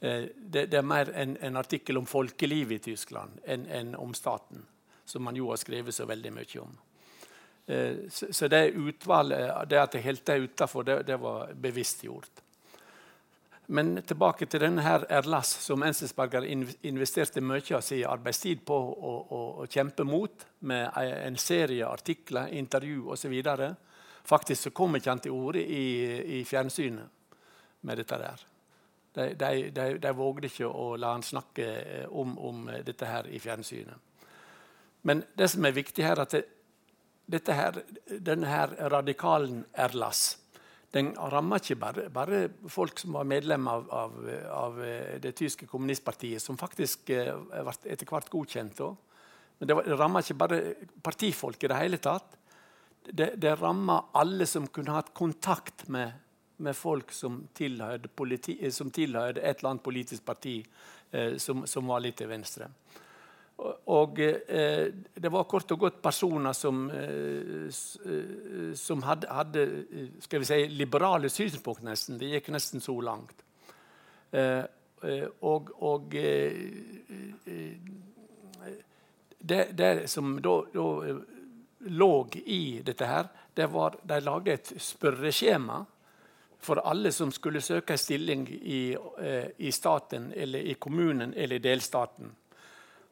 Eh, 0.00 0.24
det, 0.34 0.66
det, 0.70 0.78
er 0.78 0.86
mer 0.86 1.12
en, 1.12 1.36
en, 1.42 1.56
artikkel 1.56 1.98
om 1.98 2.06
folkelivet 2.06 2.78
i 2.78 2.92
Tyskland 2.92 3.40
enn 3.44 3.66
en 3.66 3.94
om 3.98 4.14
staten, 4.14 4.64
som 5.04 5.24
man 5.26 5.36
jo 5.36 5.50
har 5.50 5.60
skrevet 5.60 5.94
så 5.94 6.06
veldig 6.08 6.32
mye 6.32 6.62
om. 6.62 6.76
Eh, 7.66 7.96
så, 8.08 8.32
så 8.32 8.48
det 8.48 8.70
utvalget, 8.72 9.50
det 9.68 9.82
at 9.82 9.98
jeg 9.98 10.06
holdt 10.06 10.26
det 10.30 10.38
utafor, 10.46 10.86
det, 10.86 11.02
det, 11.10 11.18
var 11.20 11.52
bevisst 11.52 12.06
gjort. 12.06 12.44
Men 13.70 13.98
tilbake 14.02 14.46
til 14.48 14.62
denne 14.62 14.80
her 14.80 15.02
Erlass, 15.12 15.50
som 15.60 15.82
Enzensberger 15.84 16.46
investerte 16.88 17.42
mye 17.44 17.74
av 17.76 17.82
sin 17.84 18.06
arbeidstid 18.08 18.62
på 18.64 18.76
å, 18.76 19.10
å, 19.12 19.40
å, 19.60 19.66
kjempe 19.68 20.06
mot, 20.08 20.46
med 20.64 20.88
en 20.96 21.36
serie 21.36 21.84
artikler, 21.84 22.48
intervju 22.56 23.10
osv. 23.12 23.34
Faktisk 24.24 24.62
så 24.62 24.72
kom 24.72 24.96
ikke 24.96 25.12
han 25.12 25.20
til 25.20 25.36
orde 25.36 25.60
i, 25.60 25.84
i 26.38 26.44
fjernsynet 26.48 27.12
med 27.84 28.00
dette 28.00 28.18
der. 28.22 28.46
De, 29.18 29.28
de, 29.36 29.52
de, 29.76 29.86
de 30.00 30.16
vågde 30.16 30.48
ikke 30.48 30.68
å 30.68 30.94
la 30.96 31.12
han 31.12 31.24
snakke 31.26 31.68
eh, 31.68 32.08
om, 32.08 32.36
om, 32.38 32.66
eh, 32.72 32.80
dette 32.86 33.08
her 33.08 33.28
i 33.28 33.40
fjernsynet. 33.42 33.96
Men 35.08 35.24
det 35.36 35.48
som 35.52 35.64
er 35.64 35.76
viktig 35.76 36.04
her, 36.04 36.16
er 36.16 36.24
at 36.24 36.36
det, 37.28 37.42
her, 37.52 37.82
denne 38.16 38.48
her 38.48 38.72
radikalen 38.92 39.64
Erlas 39.76 40.38
den 40.98 41.10
ramma 41.32 41.58
ikke 41.62 41.78
bare, 41.80 42.06
bare, 42.12 42.44
folk 42.68 43.00
som 43.00 43.16
var 43.16 43.28
medlem 43.28 43.66
av, 43.70 43.88
av, 43.94 44.16
av, 44.52 44.80
eh, 44.84 45.16
det 45.22 45.34
tyske 45.38 45.68
kommunistpartiet, 45.70 46.42
som 46.42 46.58
faktisk 46.60 47.08
ble 47.08 47.64
etter 47.88 48.06
hvert 48.08 48.30
godkjent. 48.32 48.82
Også. 48.84 49.20
Men 49.58 49.70
det, 49.70 49.80
det 49.88 49.98
ramma 49.98 50.22
ikke 50.22 50.40
bare 50.44 50.62
partifolk 51.02 51.64
i 51.64 51.72
det 51.72 51.80
hele 51.80 52.02
tatt. 52.02 52.36
Det, 53.08 53.32
det 53.40 53.56
ramma 53.56 54.02
alle 54.20 54.46
som 54.46 54.66
kunne 54.68 54.98
hatt 54.98 55.14
kontakt 55.16 55.86
med 55.88 56.26
med 56.58 56.76
folk 56.76 57.12
som 57.12 57.42
tilhørte, 57.54 58.08
politi, 58.08 58.56
eh, 58.60 58.72
som 58.74 58.90
tilhørte 58.90 59.40
et 59.40 59.60
eller 59.60 59.74
annet 59.74 59.84
politisk 59.84 60.24
parti 60.26 60.56
eh, 61.10 61.36
som, 61.38 61.64
som, 61.66 61.86
var 61.86 62.02
litt 62.02 62.18
til 62.18 62.30
venstre. 62.30 62.68
Og, 63.58 64.20
eh, 64.20 64.86
Det 65.14 65.32
var 65.32 65.44
kort 65.44 65.72
og 65.72 65.78
godt 65.78 66.02
personer 66.02 66.52
som, 66.52 66.90
eh, 66.90 67.66
eh 67.66 68.74
som 68.74 69.02
hadde, 69.02 69.26
hadde, 69.26 69.84
skal 70.20 70.38
vi 70.40 70.44
si, 70.44 70.66
liberale 70.66 71.28
synspunkt, 71.28 71.82
nesten. 71.82 72.18
Det 72.18 72.30
gikk 72.30 72.48
nesten 72.48 72.80
så 72.80 73.00
langt. 73.00 73.42
Eh, 74.32 74.64
og, 75.42 75.70
og 75.82 76.10
det, 79.40 79.68
det, 79.72 80.10
som 80.10 80.40
da, 80.42 80.62
da 80.74 81.14
lå 81.78 82.28
i 82.46 82.80
dette 82.84 83.06
her, 83.06 83.28
det 83.54 83.66
var 83.72 83.96
De 84.02 84.20
lagde 84.20 84.52
et 84.52 84.72
spørreskjema 84.78 85.84
for 86.58 86.80
alle 86.84 87.12
som 87.12 87.30
skulle 87.32 87.60
søke 87.60 87.96
stilling 87.98 88.48
i, 88.50 88.96
eh, 89.18 89.50
i, 89.56 89.72
staten, 89.72 90.32
eller 90.36 90.58
i 90.58 90.74
kommunen 90.74 91.34
eller 91.36 91.56
i 91.56 91.62
delstaten. 91.62 92.32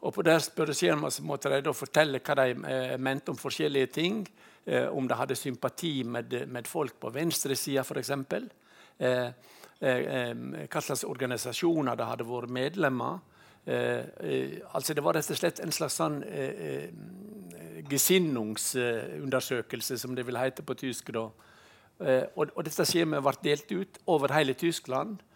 Og 0.01 0.15
På 0.15 0.23
det 0.23 0.43
spørreskjemaet 0.45 1.21
måtte 1.25 1.61
de 1.61 1.75
fortelle 1.75 2.21
hva 2.21 2.35
de 2.39 2.51
eh, 2.69 2.99
mente 2.99 3.31
om 3.33 3.39
forskjellige 3.39 3.87
ting. 3.87 4.29
Eh, 4.67 4.89
om 4.93 5.09
de 5.09 5.15
hadde 5.15 5.37
sympati 5.37 6.05
med, 6.05 6.49
med 6.49 6.67
folk 6.67 6.95
på 7.01 7.11
venstresida, 7.11 7.81
f.eks. 7.81 8.11
Eh, 8.99 9.27
eh, 9.81 10.35
hva 10.67 10.81
slags 10.81 11.05
organisasjoner 11.05 11.97
de 11.97 12.03
hadde 12.11 12.29
vært 12.29 12.51
medlemmer 12.51 13.19
eh, 13.67 14.05
altså 14.73 14.95
Det 14.95 15.05
var 15.05 15.15
rett 15.17 15.31
og 15.31 15.37
slett 15.37 15.61
en 15.61 15.73
slags 15.73 15.95
sånn 15.99 16.25
gesinnungsundersøkelse, 17.87 19.99
som 19.99 20.15
det 20.17 20.27
vil 20.27 20.39
hete 20.39 20.63
på 20.63 20.75
tysk. 20.79 21.13
da, 21.15 21.31
Eh, 21.97 22.27
og, 22.37 22.51
og, 22.53 22.61
dette 22.67 22.85
skjemaet 22.85 23.25
ble 23.25 23.33
delt 23.47 23.71
ut 23.73 23.95
over 24.13 24.35
hele 24.37 24.53
Tyskland 24.53 25.17
eh, 25.17 25.36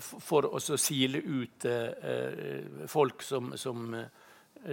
for 0.00 0.46
å 0.48 0.60
sile 0.60 1.18
ut 1.18 1.64
eh, 1.68 2.86
folk 2.88 3.22
som, 3.22 3.52
som 3.56 3.90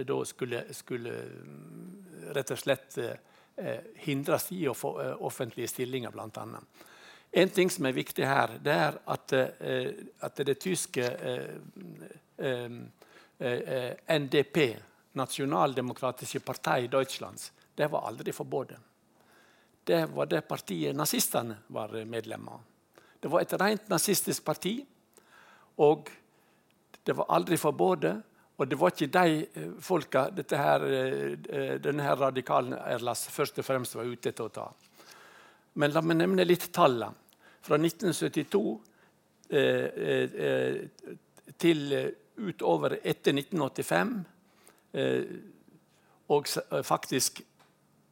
da 0.06 0.16
skulle, 0.24 0.62
skulle, 0.72 1.12
mm, 1.12 2.32
rett 2.36 2.52
og 2.54 2.58
slett 2.58 2.98
hindres 4.06 4.46
i 4.56 4.62
å 4.70 4.74
få 4.74 4.94
offentlige 5.26 5.68
stillinger, 5.68 6.14
bl.a. 6.14 6.44
En 7.30 7.50
ting 7.52 7.68
som 7.70 7.86
er 7.86 7.92
viktig 7.92 8.24
her, 8.24 8.54
det 8.62 8.72
er 8.72 8.96
at, 9.12 9.34
at 10.24 10.40
det 10.46 10.54
tyske 10.62 11.10
NDP, 14.16 14.62
Nasjonaldemokratiske 15.20 16.40
Partei 16.46 16.88
Deutschlands, 16.88 17.50
det 17.76 17.90
var 17.92 18.08
aldri 18.08 18.32
forbudt 18.32 18.78
det 19.90 20.06
var 20.06 20.26
det 20.26 20.40
partiet 20.40 20.96
nazistene 20.96 21.56
var 21.66 22.04
medlemmer 22.04 22.52
av. 22.52 22.60
Det 23.20 23.28
var 23.28 23.44
et 23.44 23.52
rent 23.60 23.88
nazistisk 23.92 24.44
parti, 24.44 24.78
og 25.76 26.08
det 27.06 27.16
var 27.16 27.32
aldri 27.36 27.58
forbudt. 27.60 28.10
Og 28.60 28.68
det 28.68 28.76
var 28.76 28.92
ikke 28.92 29.06
de 29.08 29.46
eh, 29.56 29.68
folka 29.80 30.26
her, 30.52 30.82
eh, 30.84 31.76
denne 31.80 32.04
her 32.04 32.18
radikalen 32.20 32.74
Erlas 32.76 33.24
først 33.32 33.58
og 33.58 33.64
fremst 33.64 33.96
var 33.96 34.04
ute 34.04 34.32
til 34.32 34.44
å 34.44 34.52
ta. 34.52 34.66
Men 35.80 35.94
la 35.94 36.02
meg 36.04 36.18
nevne 36.20 36.44
litt 36.44 36.66
tallene. 36.72 37.16
Fra 37.64 37.76
1972 37.76 38.60
eh, 39.50 40.04
eh, 40.44 40.76
til 41.56 41.80
utover 42.40 42.98
etter 43.00 43.32
1985, 43.36 44.12
eh, 44.92 45.32
og 46.30 46.52
faktisk 46.84 47.40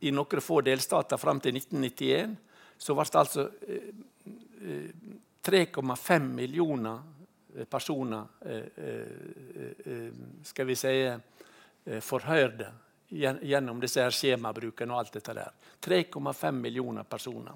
i 0.00 0.12
noen 0.12 0.42
få 0.42 0.62
delstater 0.64 1.20
fram 1.20 1.40
til 1.44 1.56
1991 1.60 2.36
så 2.78 2.94
ble 2.94 3.06
altså 3.20 3.44
3,5 4.68 6.10
eh, 6.10 6.16
eh, 6.16 6.22
millioner 6.22 6.98
eh, 7.56 7.64
personer 7.64 8.24
skal 10.44 10.66
vi 10.66 10.76
si, 10.76 10.92
forhørte 12.04 12.72
gjennom 13.08 13.80
disse 13.80 14.02
her 14.04 14.12
skjemabrukene 14.12 14.92
og 14.92 15.00
alt 15.00 15.14
dette 15.16 15.34
der. 15.34 15.50
3,5 15.80 16.52
millioner 16.52 17.06
personer. 17.08 17.54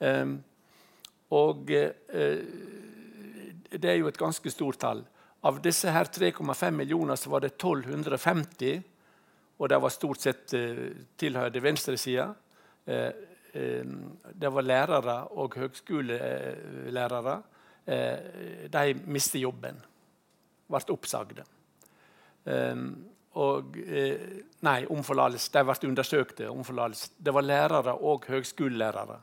Ehm, 0.00 0.34
og 1.30 1.70
det 1.70 1.94
er 3.84 3.96
jo 4.00 4.08
et 4.10 4.18
ganske 4.18 4.50
stort 4.50 4.80
tall. 4.82 5.04
Av 5.46 5.60
disse 5.62 5.90
her 5.94 6.10
3,5 6.10 6.70
millioner 6.74 7.16
så 7.16 7.30
var 7.30 7.46
det 7.46 7.54
1250 7.54 8.82
og 9.60 9.68
det 9.70 9.78
var 9.78 9.94
stort 9.94 10.20
sett 10.26 10.54
tilhørte 11.20 11.62
venstresida. 11.62 12.32
Uh, 13.54 13.84
det 14.32 14.50
var 14.52 14.66
lærere 14.66 15.16
og 15.38 15.56
høgskolelærere. 15.58 17.42
de 18.70 18.82
mistet 19.06 19.40
jobben. 19.40 19.80
Ble 20.70 20.80
oppsagde. 20.92 21.42
og 23.32 23.76
Nei, 24.62 24.84
om. 24.86 25.48
De 25.48 25.64
ble 25.64 25.74
forlatelse. 26.68 27.10
Det 27.18 27.34
var 27.34 27.42
lærere 27.42 27.94
og 27.94 28.28
høgskolelærere. 28.28 29.16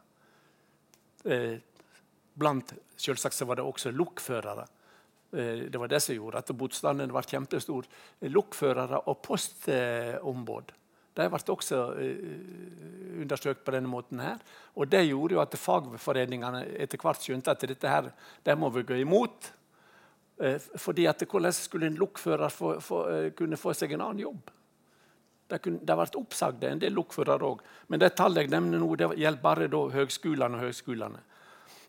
blant 2.35 2.73
selvsagt 2.97 3.35
så 3.35 3.45
var 3.45 3.55
det 3.55 3.63
også 3.63 3.91
lokførere. 3.91 4.65
Det 5.31 5.79
var 5.79 5.87
det 5.87 6.01
som 6.01 6.15
gjorde 6.15 6.37
at 6.37 6.51
motstanden 6.57 7.13
var 7.13 7.29
kjempestor. 7.29 7.87
Lokførere 8.21 8.99
og 9.07 9.21
postombud 9.21 10.73
de 11.17 11.27
ble 11.33 11.53
også 11.53 11.81
undersøkt 13.21 13.63
på 13.65 13.73
denne 13.73 13.89
måten. 13.89 14.19
her. 14.19 14.37
Og 14.75 14.87
Det 14.87 15.07
gjorde 15.07 15.33
jo 15.33 15.41
at 15.41 15.57
fagforeningene 15.57 16.65
etter 16.77 17.01
hvert 17.01 17.21
skjønte 17.21 17.51
at 17.51 17.61
dette 17.61 17.87
her, 17.87 18.11
det 18.43 18.57
må 18.57 18.69
vi 18.69 18.83
gå 18.83 19.01
imot. 19.01 19.51
Fordi 20.77 21.07
at 21.09 21.23
Hvordan 21.25 21.53
skulle 21.53 21.87
en 21.87 21.97
lokfører 21.97 22.49
få, 22.49 22.79
få, 22.79 23.31
kunne 23.35 23.57
få 23.57 23.73
seg 23.73 23.93
en 23.93 24.01
annen 24.01 24.19
jobb? 24.19 24.51
Har 25.49 25.97
vært 25.97 26.19
oppsagt 26.19 26.63
en 26.63 26.79
del 26.79 26.93
lokførere 26.93 27.47
òg. 27.47 27.63
Men 27.87 27.99
det 27.99 28.15
tallet 28.15 28.45
jeg 28.45 28.51
nevner 28.51 28.79
nå, 28.79 28.95
det 28.95 29.17
gjelder 29.17 29.41
bare 29.41 29.67
da 29.71 29.81
høgskolene 29.93 30.59
og 30.59 30.65
høgskolene. 30.67 31.23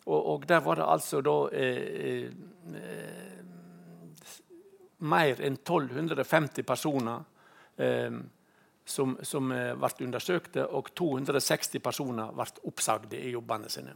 Og, 0.09 0.27
og, 0.27 0.49
der 0.49 0.61
var 0.65 0.79
det 0.79 0.87
altså 0.89 1.21
da 1.21 1.35
eh, 1.53 2.31
eh, 2.81 3.43
mer 5.05 5.43
enn 5.45 5.59
1250 5.59 6.65
personer 6.65 7.27
eh, 7.77 8.17
som, 8.89 9.17
som 9.23 9.53
ble 9.53 10.07
undersøkt, 10.07 10.57
og 10.57 10.91
260 10.97 11.83
personer 11.85 12.33
ble 12.33 12.47
oppsagde 12.71 13.21
i 13.21 13.35
jobbene 13.35 13.69
sine. 13.71 13.95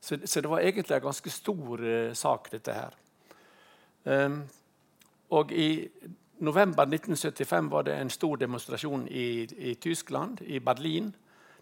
Så, 0.00 0.18
så, 0.24 0.40
det 0.40 0.50
var 0.50 0.64
egentlig 0.64 0.96
en 0.96 1.06
ganske 1.06 1.30
stor 1.32 1.84
sak, 2.16 2.50
dette 2.52 2.72
her. 2.76 2.96
og 5.30 5.52
i 5.52 5.68
november 6.38 6.82
1975 6.82 7.70
var 7.70 7.82
det 7.82 7.94
en 8.00 8.10
stor 8.10 8.36
demonstrasjon 8.36 9.08
i, 9.08 9.44
i 9.70 9.74
Tyskland, 9.74 10.42
i 10.42 10.58
Berlin, 10.58 11.14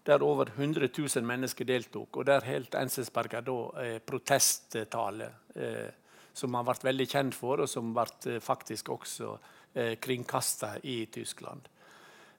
der 0.05 0.23
over 0.23 0.45
100 0.45 0.89
000 0.97 1.25
mennesker 1.25 1.65
deltok. 1.65 2.17
Og 2.17 2.25
der 2.25 2.45
holdt 2.45 2.75
Enzensberger 2.75 3.41
da 3.41 3.57
eh, 3.83 3.99
protesttale, 4.05 5.29
eh, 5.55 5.91
som 6.33 6.53
han 6.57 6.65
ble 6.67 6.75
veldig 6.83 7.07
kjent 7.09 7.37
for, 7.37 7.63
og 7.63 7.69
som 7.69 7.93
ble 7.95 8.07
eh, 8.33 8.41
faktisk 8.43 8.89
også 8.89 9.35
eh, 9.75 9.95
kringkasta 10.01 10.75
i 10.83 11.05
Tyskland. 11.05 11.69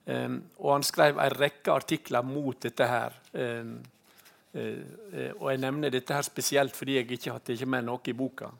Um, 0.05 0.37
og 0.61 0.75
han 0.75 0.83
skrev 0.85 1.17
en 1.17 1.33
rekke 1.33 1.73
artikler 1.73 2.25
mot 2.25 2.59
dette 2.61 2.85
her. 2.85 3.15
Um, 3.33 3.79
uh, 4.53 5.31
og 5.39 5.47
jeg 5.49 5.61
nevner 5.63 5.93
dette 5.93 6.13
her 6.13 6.25
spesielt 6.25 6.75
fordi 6.77 6.99
jeg 6.99 7.09
ikke 7.17 7.33
har 7.33 7.41
tatt 7.41 7.65
med 7.65 7.87
noe 7.87 8.05
i 8.05 8.13
boka. 8.13 8.51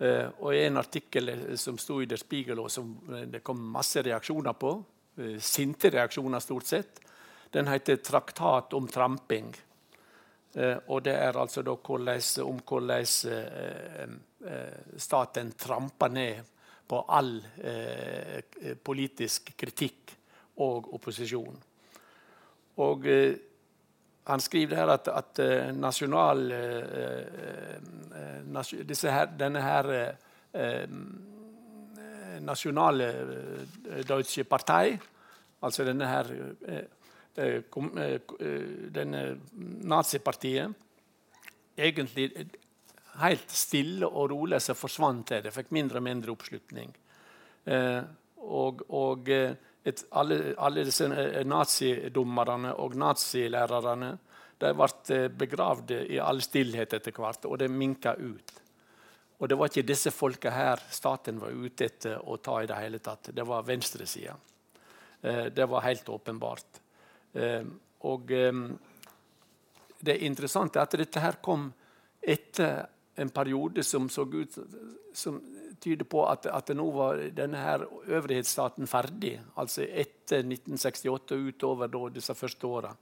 Uh, 0.00 0.30
og 0.46 0.54
en 0.56 0.80
artikkel 0.80 1.28
eh, 1.28 1.56
som 1.60 1.76
sto 1.76 1.98
i 2.00 2.06
Der 2.08 2.16
Spiegel, 2.16 2.62
og 2.62 2.70
som 2.72 2.94
eh, 3.10 3.26
det 3.28 3.42
kom 3.44 3.58
masse 3.74 4.00
reaksjoner 4.00 4.56
på, 4.56 4.72
sinte 5.44 5.90
reaksjoner 5.92 6.40
stort 6.40 6.64
sett, 6.64 7.00
den 7.52 7.66
heter 7.68 7.96
'Traktat 7.96 8.72
om 8.72 8.86
tramping'. 8.88 9.52
og 10.88 11.02
det 11.04 11.12
er 11.14 11.36
altså 11.36 11.62
da 11.62 11.74
hvordan, 11.76 12.20
om 12.42 12.60
hvordan 12.66 13.04
staten 14.96 15.52
tramper 15.52 16.08
ned 16.08 16.40
på 16.88 17.04
all 17.08 17.42
politisk 18.82 19.52
kritikk 19.56 20.19
og 20.60 20.92
opposisjon. 20.94 21.56
Og 22.80 23.06
han 24.30 24.40
skriver 24.40 24.76
her 24.76 24.92
at, 24.94 25.08
at 25.08 25.40
uh, 25.42 25.70
nasjonal 25.76 26.42
nas, 28.46 28.72
uh, 28.72 29.10
her, 29.10 29.26
Denne 29.38 29.62
her 29.64 29.90
nasjonale 32.40 33.06
Deutsche 34.08 34.44
Partei, 34.44 34.98
altså 35.62 35.84
denne 35.84 36.08
her 36.08 36.30
denne 38.94 39.20
nazipartiet, 39.86 40.72
egentlig 41.78 42.30
helt 43.20 43.52
stille 43.52 44.08
og 44.08 44.30
rolig 44.32 44.60
så 44.62 44.74
forsvant 44.74 45.28
det. 45.28 45.44
Det 45.44 45.52
fikk 45.54 45.70
mindre 45.76 46.00
og 46.00 46.06
mindre 46.08 46.32
oppslutning. 46.32 46.90
og, 48.40 48.82
og 48.88 49.30
et, 49.84 50.02
alle, 50.10 50.54
alle, 50.58 50.84
disse 50.84 51.06
eh, 51.08 51.44
nazidommerne 51.48 52.74
og 52.82 52.96
nazilærerne 53.00 54.10
de 54.60 54.72
ble 54.76 54.88
eh, 55.16 55.28
begravd 55.32 55.94
i 56.04 56.18
all 56.20 56.42
stillhet 56.44 56.96
etter 56.98 57.16
hvert, 57.16 57.46
og 57.48 57.58
det 57.62 57.70
minka 57.72 58.12
ut. 58.18 58.52
Og 59.40 59.48
det 59.48 59.56
var 59.56 59.70
ikke 59.70 59.86
disse 59.88 60.12
folka 60.12 60.52
her 60.52 60.82
staten 60.92 61.40
var 61.40 61.56
ute 61.56 61.86
etter 61.86 62.20
å 62.20 62.36
ta 62.44 62.58
i 62.60 62.68
det 62.68 62.76
hele 62.76 63.00
tatt. 63.00 63.30
Det 63.32 63.46
var 63.48 63.64
venstresida. 63.64 64.36
Eh, 65.22 65.46
det 65.48 65.68
var 65.68 65.86
helt 65.86 66.08
åpenbart. 66.08 66.80
Og 68.10 68.32
det 70.00 70.14
interessante 70.26 70.80
er 70.80 70.88
at 70.88 70.96
dette 70.98 71.20
her 71.22 71.36
kom 71.44 71.68
etter 72.18 72.80
en 73.22 73.30
periode 73.30 73.84
som 73.86 74.08
så 74.10 74.24
ut 74.26 74.56
som 75.14 75.38
tyder 75.80 76.04
på 76.04 76.24
at, 76.28 76.46
at 76.46 76.72
nå 76.76 76.86
var 76.94 77.22
denne 77.34 77.60
her 77.60 77.84
øvrighetsstaten 78.06 78.88
ferdig. 78.90 79.36
Altså 79.56 79.84
etter 79.84 80.44
1968 80.44 81.36
og 81.36 81.46
utover 81.50 81.92
da, 81.92 82.02
disse 82.14 82.36
første 82.36 82.66
åra. 82.66 82.94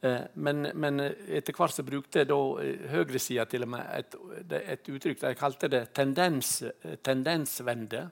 Eh, 0.00 0.20
men, 0.34 0.70
men, 0.74 1.00
etter 1.02 1.56
hvert 1.56 1.74
så 1.74 1.84
brukte 1.86 2.26
da 2.28 2.38
eh, 2.62 2.86
høyresida 2.92 3.48
til 3.50 3.66
og 3.66 3.72
med 3.74 3.90
et, 3.98 4.14
et 4.60 4.92
uttrykk 4.94 5.24
de 5.24 5.34
kalte 5.38 5.70
det 5.72 5.82
tendens, 5.96 6.62
tendensvende. 7.02 8.06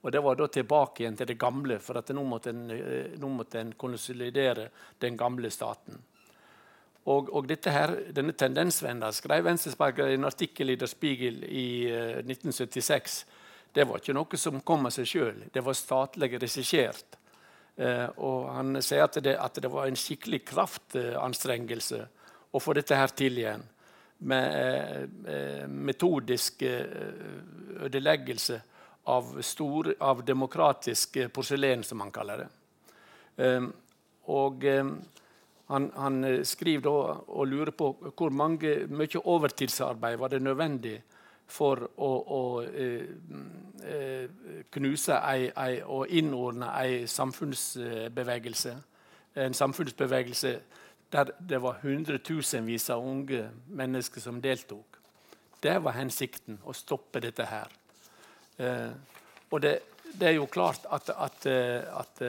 Og 0.00 0.12
Det 0.12 0.20
var 0.24 0.36
da 0.36 0.46
tilbake 0.48 1.02
igjen 1.02 1.16
til 1.16 1.28
det 1.28 1.38
gamle, 1.40 1.76
for 1.78 2.00
at 2.00 2.12
nå 2.16 2.22
måtte 2.24 2.54
en, 2.54 2.70
eh, 2.72 3.18
nå 3.20 3.28
måtte 3.34 3.60
en 3.60 3.74
konsolidere 3.76 4.70
den 5.00 5.16
gamle 5.16 5.50
staten. 5.50 5.98
Og, 7.08 7.30
og 7.32 7.48
her, 7.48 7.94
denne 8.12 8.32
tendensvenda 8.36 9.08
skrev 9.12 9.44
Venstresberger 9.44 10.10
i 10.10 10.18
en 10.18 10.28
artikkel 10.28 10.70
i 10.70 10.76
Der 10.76 10.86
Spiegel 10.86 11.44
i 11.48 11.88
uh, 11.88 12.20
1976 12.20 13.24
det 13.72 13.86
var 13.86 14.00
ikke 14.00 14.14
noe 14.16 14.38
som 14.40 14.60
kom 14.66 14.88
av 14.88 14.94
seg 14.94 15.06
sjøl. 15.06 15.42
Det 15.52 15.62
var 15.62 15.76
statlig 15.78 16.32
regissert. 16.42 17.18
Eh, 17.80 18.08
og 18.20 18.48
han 18.52 18.80
sier 18.82 19.06
at 19.06 19.18
det, 19.22 19.36
at 19.38 19.60
det, 19.62 19.70
var 19.72 19.88
en 19.88 19.98
skikkelig 19.98 20.42
kraftanstrengelse 20.50 22.00
å 22.50 22.60
få 22.60 22.74
dette 22.76 22.98
her 22.98 23.14
til 23.16 23.38
igjen. 23.40 23.62
Med 24.30 25.22
eh, 25.30 25.64
metodisk 25.70 26.64
eh, 26.66 26.82
ødeleggelse 27.86 28.58
av, 29.08 29.30
stor, 29.46 29.94
av 30.02 30.24
demokratisk 30.26 31.16
porselen, 31.32 31.86
som 31.86 32.02
han 32.04 32.12
kaller 32.12 32.42
det. 32.42 32.50
Og 34.28 34.66
han, 35.72 35.86
han, 35.96 36.18
skriver 36.44 36.82
da 36.84 36.92
og 37.32 37.46
lurer 37.48 37.72
på 37.72 37.88
hvor 38.12 38.34
mange, 38.36 38.74
mye 38.92 39.22
overtidsarbeid 39.24 40.18
var 40.20 40.34
det 40.34 40.42
nødvendig 40.44 40.98
for 41.50 41.82
å, 41.96 42.10
å 42.36 42.42
eh, 42.62 43.08
eh, 43.82 44.30
knuse 44.72 45.18
ei, 45.18 45.48
ei, 45.50 45.80
og 45.82 46.12
innordne 46.14 46.70
ei 46.80 47.06
samfunnsbevegelse. 47.10 48.76
En 49.44 49.54
samfunnsbevegelse 49.54 50.54
der 51.10 51.32
det 51.48 51.58
var 51.62 51.80
hundretusenvis 51.82 52.90
av 52.94 53.04
unge 53.06 53.48
mennesker 53.66 54.22
som 54.22 54.40
deltok. 54.42 54.98
Det 55.60 55.76
var 55.82 55.98
hensikten, 55.98 56.60
å 56.64 56.72
stoppe 56.72 57.20
dette 57.20 57.46
her. 57.50 57.74
Eh, 58.58 58.90
og 59.50 59.62
det, 59.62 59.74
det, 60.12 60.28
er 60.28 60.36
jo 60.38 60.46
klart 60.46 60.86
at, 60.94 61.10
at, 61.10 61.46
at 61.46 62.22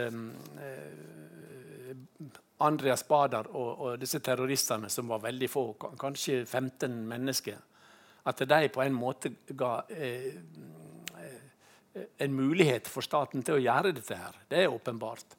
Andreas 2.62 3.04
Bader 3.08 3.50
og, 3.54 3.70
og, 3.82 4.00
disse 4.02 4.20
terroristene, 4.20 4.90
som 4.90 5.10
var 5.10 5.22
veldig 5.24 5.50
få, 5.50 5.66
kanskje 6.02 6.46
15 6.46 6.98
mennesker, 7.10 7.62
at 8.24 8.44
de 8.46 8.70
på 8.70 8.84
en 8.84 8.94
måte 8.94 9.34
ga 9.58 9.82
eh, 9.90 10.36
eh, 11.18 12.06
en 12.22 12.36
mulighet 12.36 12.90
for 12.90 13.06
staten 13.06 13.44
til 13.46 13.58
å 13.58 13.64
gjøre 13.64 13.94
dette. 13.98 14.16
her. 14.16 14.38
Det 14.50 14.64
er 14.64 14.74
åpenbart. 14.74 15.38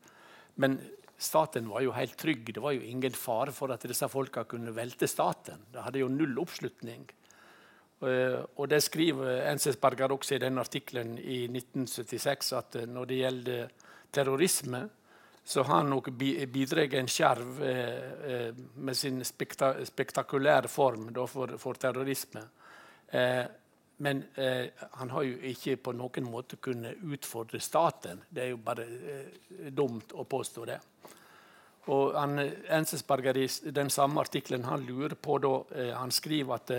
Men 0.57 0.79
staten 1.16 1.68
var 1.71 1.85
jo 1.85 1.95
helt 1.95 2.16
trygg. 2.18 2.55
Det 2.55 2.62
var 2.62 2.75
jo 2.75 2.83
ingen 2.83 3.14
fare 3.14 3.55
for 3.55 3.73
at 3.73 3.87
disse 3.87 4.09
folka 4.11 4.45
kunne 4.45 4.75
velte 4.75 5.07
staten. 5.09 5.68
Det 5.73 5.85
hadde 5.85 6.03
jo 6.03 6.11
null 6.11 6.40
oppslutning. 6.42 7.07
Eh, 8.03 8.40
og 8.57 8.66
det 8.68 8.83
skriver 8.83 9.47
Ensesberger 9.53 10.12
også 10.12 10.35
i 10.35 10.42
den 10.42 10.59
artikkelen 10.59 11.14
i 11.18 11.45
1976 11.47 12.53
at 12.59 12.81
eh, 12.81 12.90
når 12.90 13.07
det 13.07 13.21
gjelder 13.21 13.71
terrorisme, 14.12 14.83
så 15.45 15.62
har 15.62 15.81
han 15.81 15.88
nok 15.90 16.11
bidratt 16.14 16.92
en 16.95 17.09
skjerv 17.11 17.57
med 18.87 18.95
sin 18.95 19.16
spekta 19.27 19.73
spektakulære 19.88 20.68
form 20.71 21.09
for, 21.27 21.57
for 21.59 21.75
terrorisme. 21.83 22.45
Eh, 23.12 23.44
men 24.03 24.25
eh, 24.35 24.72
han 24.98 25.11
har 25.11 25.27
jo 25.29 25.37
ikke 25.53 25.77
på 25.77 25.92
noen 25.94 26.27
måte 26.27 26.57
kunnet 26.57 27.03
utfordre 27.05 27.61
staten. 27.61 28.25
Det 28.29 28.46
er 28.46 28.51
jo 28.55 28.62
bare 28.64 28.87
eh, 28.88 29.68
dumt 29.70 30.14
å 30.16 30.25
påstå 30.25 30.64
det. 30.66 30.79
Og 31.92 32.16
han, 32.16 32.38
Ensesberger 32.70 33.38
i 33.42 33.46
den 33.75 33.90
samme 33.90 34.22
artikkelen 34.22 34.64
han 34.64 34.85
lurer 34.87 35.16
på 35.18 35.38
da, 35.42 35.55
han 35.98 36.12
skriver 36.14 36.55
at 36.55 36.70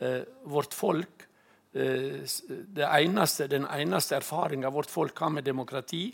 eh, 0.00 0.22
vårt 0.48 0.74
folk 0.74 1.26
eh, 1.72 2.24
eneste, 2.88 3.46
Den 3.46 3.66
eneste 3.66 4.16
erfaringa 4.16 4.70
vårt 4.70 4.90
folk 4.90 5.18
har 5.18 5.30
med 5.30 5.44
demokrati, 5.44 6.06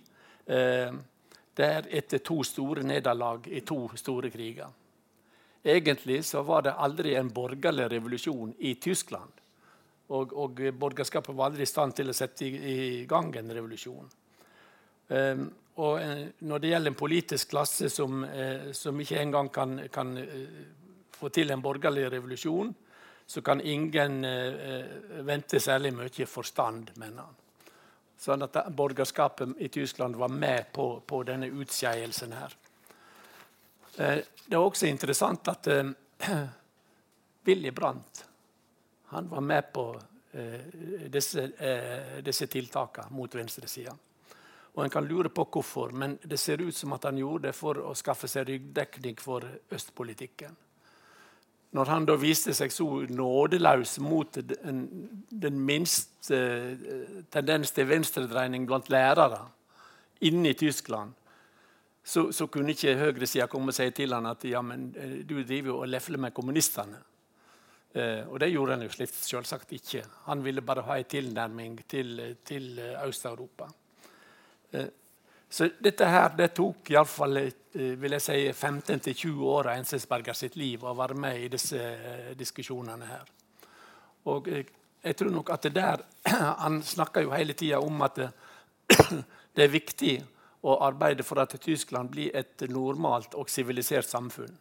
eh, 0.47 0.93
det 1.57 1.71
er 1.79 1.89
etter 1.91 2.19
to 2.19 2.43
store 2.45 2.83
nederlag 2.83 3.47
i 3.49 3.63
to 3.65 3.87
store 3.95 4.31
kriger. 4.31 4.69
Egentlig 5.65 6.25
så 6.25 6.43
var 6.43 6.63
det 6.63 6.77
aldri 6.79 7.15
en 7.15 7.31
borgerlig 7.33 7.89
revolusjon 7.91 8.55
i 8.59 8.75
Tyskland. 8.75 9.46
Og, 10.09 10.33
og 10.39 10.61
borgerskapet 10.79 11.35
var 11.35 11.51
aldri 11.51 11.65
i 11.67 11.71
stand 11.71 11.97
til 11.99 12.13
å 12.13 12.15
sette 12.15 12.47
i, 12.47 12.51
i 12.55 13.07
gang 13.11 13.33
en 13.35 13.55
revolusjon. 13.57 14.11
Um, 15.09 15.47
og 15.83 16.01
en, 16.01 16.21
når 16.47 16.63
det 16.63 16.71
gjelder 16.71 16.93
en 16.93 16.99
politisk 16.99 17.51
klasse 17.51 17.91
som, 17.91 18.23
uh, 18.23 18.69
som 18.75 19.01
ikke 19.03 19.19
engang 19.19 19.51
kan, 19.55 19.81
kan 19.93 20.13
uh, 20.19 20.61
få 21.15 21.31
til 21.35 21.51
en 21.51 21.63
borgerlig 21.63 22.07
revolusjon, 22.15 22.71
så 23.27 23.43
kan 23.43 23.59
ingen 23.59 24.21
vente 25.27 25.59
særlig 25.59 25.91
mye 25.97 26.27
forstand, 26.31 26.93
mener 26.95 27.25
han. 27.25 27.73
Sånn 28.23 28.45
at 28.47 28.61
borgerskapet 28.71 29.57
i 29.59 29.67
Tyskland 29.75 30.15
var 30.15 30.31
med 30.31 30.69
på, 30.73 30.85
på 31.03 31.25
denne 31.27 31.49
utskeielsen 31.51 32.37
her. 32.39 32.55
Det 33.97 34.55
er 34.55 34.61
også 34.61 34.87
interessant 34.87 35.51
at 35.51 35.67
Willy 37.51 37.75
Brandt 37.75 38.26
han 39.17 39.31
var 39.31 39.43
med 39.45 39.73
på 39.73 39.87
disse, 41.13 41.47
disse 42.21 42.47
tiltakene 42.53 43.17
mot 43.17 43.35
venstresida. 43.35 43.95
Og 44.77 44.85
En 44.85 44.91
kan 44.91 45.07
lure 45.09 45.31
på 45.33 45.47
hvorfor, 45.49 45.93
men 45.97 46.19
det 46.23 46.39
ser 46.39 46.61
ut 46.61 46.77
som 46.77 46.93
at 46.93 47.05
han 47.09 47.17
gjorde 47.17 47.49
det 47.49 47.55
for 47.57 47.81
å 47.81 47.95
skaffe 47.97 48.29
seg 48.29 48.45
ryggdekning 48.51 49.17
for 49.17 49.47
østpolitikken. 49.73 50.53
Når 51.77 51.91
han 51.91 52.07
da 52.09 52.17
viste 52.21 52.53
seg 52.55 52.73
så 52.73 52.87
nådeløs 53.09 53.97
mot 54.05 54.37
den, 54.37 54.83
den 55.31 55.57
minste 55.61 56.37
uh, 56.37 57.23
tendens 57.33 57.73
til 57.73 57.89
venstredreining 57.89 58.69
blant 58.69 58.91
lærere 58.93 59.47
inne 60.29 60.53
i 60.53 60.59
Tyskland, 60.61 61.17
så, 62.05 62.29
så 62.33 62.47
kunne 62.47 62.77
ikke 62.77 62.95
høyresida 63.01 63.49
komme 63.51 63.73
og 63.73 63.77
si 63.77 63.89
til 63.97 64.15
han 64.15 64.29
at 64.31 64.45
ja, 64.47 64.61
men, 64.63 64.93
eh, 64.95 65.17
du 65.27 65.41
driver 65.41 65.73
jo 65.73 65.79
og 65.81 65.89
lefler 65.91 66.21
med 66.23 66.37
kommunistene. 66.37 67.01
Uh, 67.97 68.29
og 68.29 68.41
det 68.43 68.51
gjorde 68.53 68.77
han 68.77 68.85
jo 68.85 69.09
selvsagt 69.09 69.73
ikke. 69.73 70.03
Han 70.27 70.45
ville 70.45 70.61
bare 70.61 70.85
ha 70.85 70.99
en 71.01 71.11
tilnærming 71.11 71.79
til, 71.89 72.37
til 72.45 72.79
Øst-Europa. 73.07 73.71
Eh, 74.73 74.89
så 75.49 75.69
dette 75.81 76.07
her, 76.11 76.33
det 76.37 76.51
tok 76.57 76.91
iallfall 76.91 77.39
jeg 77.39 78.21
si 78.21 78.39
15-20 78.51 79.45
år 79.47 79.71
av 79.71 79.79
Enselsberger 79.81 80.35
sitt 80.35 80.57
liv 80.59 80.85
å 80.85 80.95
være 80.99 81.17
med 81.23 81.39
i 81.45 81.51
disse 81.53 81.79
eh, 81.79 82.33
diskusjonene 82.39 83.09
her. 83.09 83.31
Og 84.27 84.51
jeg 84.51 85.17
tror 85.17 85.31
nok 85.31 85.53
at 85.55 85.69
det 85.69 85.75
der, 85.79 86.03
Han 86.65 86.83
snakker 86.83 87.23
jo 87.23 87.33
hele 87.33 87.55
tida 87.55 87.81
om 87.81 88.03
at 88.03 88.19
det 89.57 89.65
er 89.65 89.73
viktig 89.73 90.17
å 90.67 90.81
arbeide 90.83 91.23
for 91.23 91.39
at 91.39 91.55
Tyskland 91.63 92.11
blir 92.11 92.35
et 92.35 92.67
normalt 92.69 93.39
og 93.39 93.51
sivilisert 93.51 94.09
samfunn 94.09 94.57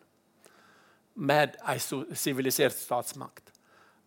med 1.16 1.56
en 1.66 2.16
sivilisert 2.16 2.76
statsmakt. 2.76 3.52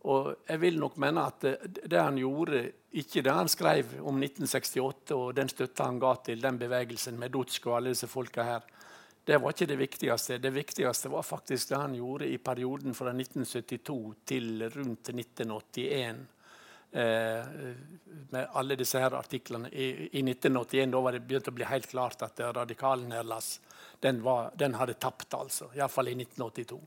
Og 0.09 0.31
jeg 0.47 0.61
vil 0.63 0.79
nok 0.79 0.97
mene 1.03 1.25
at 1.27 1.45
det 1.67 1.99
han 1.99 2.19
gjorde, 2.21 2.63
ikke 3.01 3.23
det 3.25 3.35
han 3.35 3.51
skrev 3.51 3.97
om 4.01 4.21
1968 4.23 5.17
og 5.17 5.33
den 5.37 5.51
støtta 5.51 5.89
han 5.89 5.99
ga 6.01 6.15
til 6.25 6.43
den 6.43 6.61
bevegelsen 6.61 7.19
med 7.19 7.35
Dutschke 7.35 7.71
og 7.71 7.79
alle 7.79 7.95
disse 7.97 8.09
folka 8.09 8.47
her, 8.47 8.69
det 9.29 9.37
var 9.43 9.53
ikke 9.53 9.69
det 9.69 9.77
viktigste. 9.77 10.39
Det 10.41 10.51
viktigste 10.55 11.11
var 11.13 11.27
faktisk 11.27 11.69
det 11.69 11.77
han 11.77 11.95
gjorde 11.99 12.31
i 12.33 12.39
perioden 12.41 12.95
fra 12.97 13.13
1972 13.13 14.15
til 14.25 14.63
rundt 14.73 15.11
1981. 15.13 16.23
Eh, 16.91 17.45
med 18.31 18.47
alle 18.57 18.77
disse 18.81 19.03
her 19.03 19.13
artiklene. 19.19 19.69
I, 19.69 20.09
I, 20.13 20.23
1981 20.25 20.95
da 20.95 21.03
var 21.05 21.13
det 21.13 21.27
begynt 21.29 21.51
å 21.51 21.53
bli 21.59 21.67
helt 21.69 21.91
klart 21.91 22.25
at 22.25 22.41
radikalen-Erlas 22.41 23.51
den, 24.01 24.23
den, 24.57 24.79
hadde 24.81 24.97
tapt, 24.97 25.35
altså. 25.37 25.69
Iallfall 25.77 26.09
i 26.09 26.17
1982. 26.17 26.81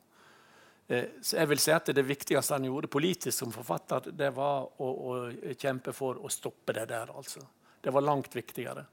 Eh, 0.92 1.18
så 1.24 1.38
jeg 1.40 1.50
vil 1.52 1.62
si 1.64 1.72
at 1.72 1.94
Det 1.96 2.04
viktigste 2.04 2.58
han 2.58 2.68
gjorde 2.68 2.92
politisk 2.92 3.38
som 3.38 3.52
forfatter, 3.52 4.12
det 4.12 4.32
var 4.36 4.68
å, 4.84 4.90
å 4.92 5.54
kjempe 5.56 5.94
for 5.96 6.20
å 6.20 6.30
stoppe 6.30 6.76
det 6.76 6.90
der. 6.92 7.14
altså. 7.16 7.46
Det 7.82 7.94
var 7.94 8.02
langt 8.02 8.36
viktigere. 8.36 8.86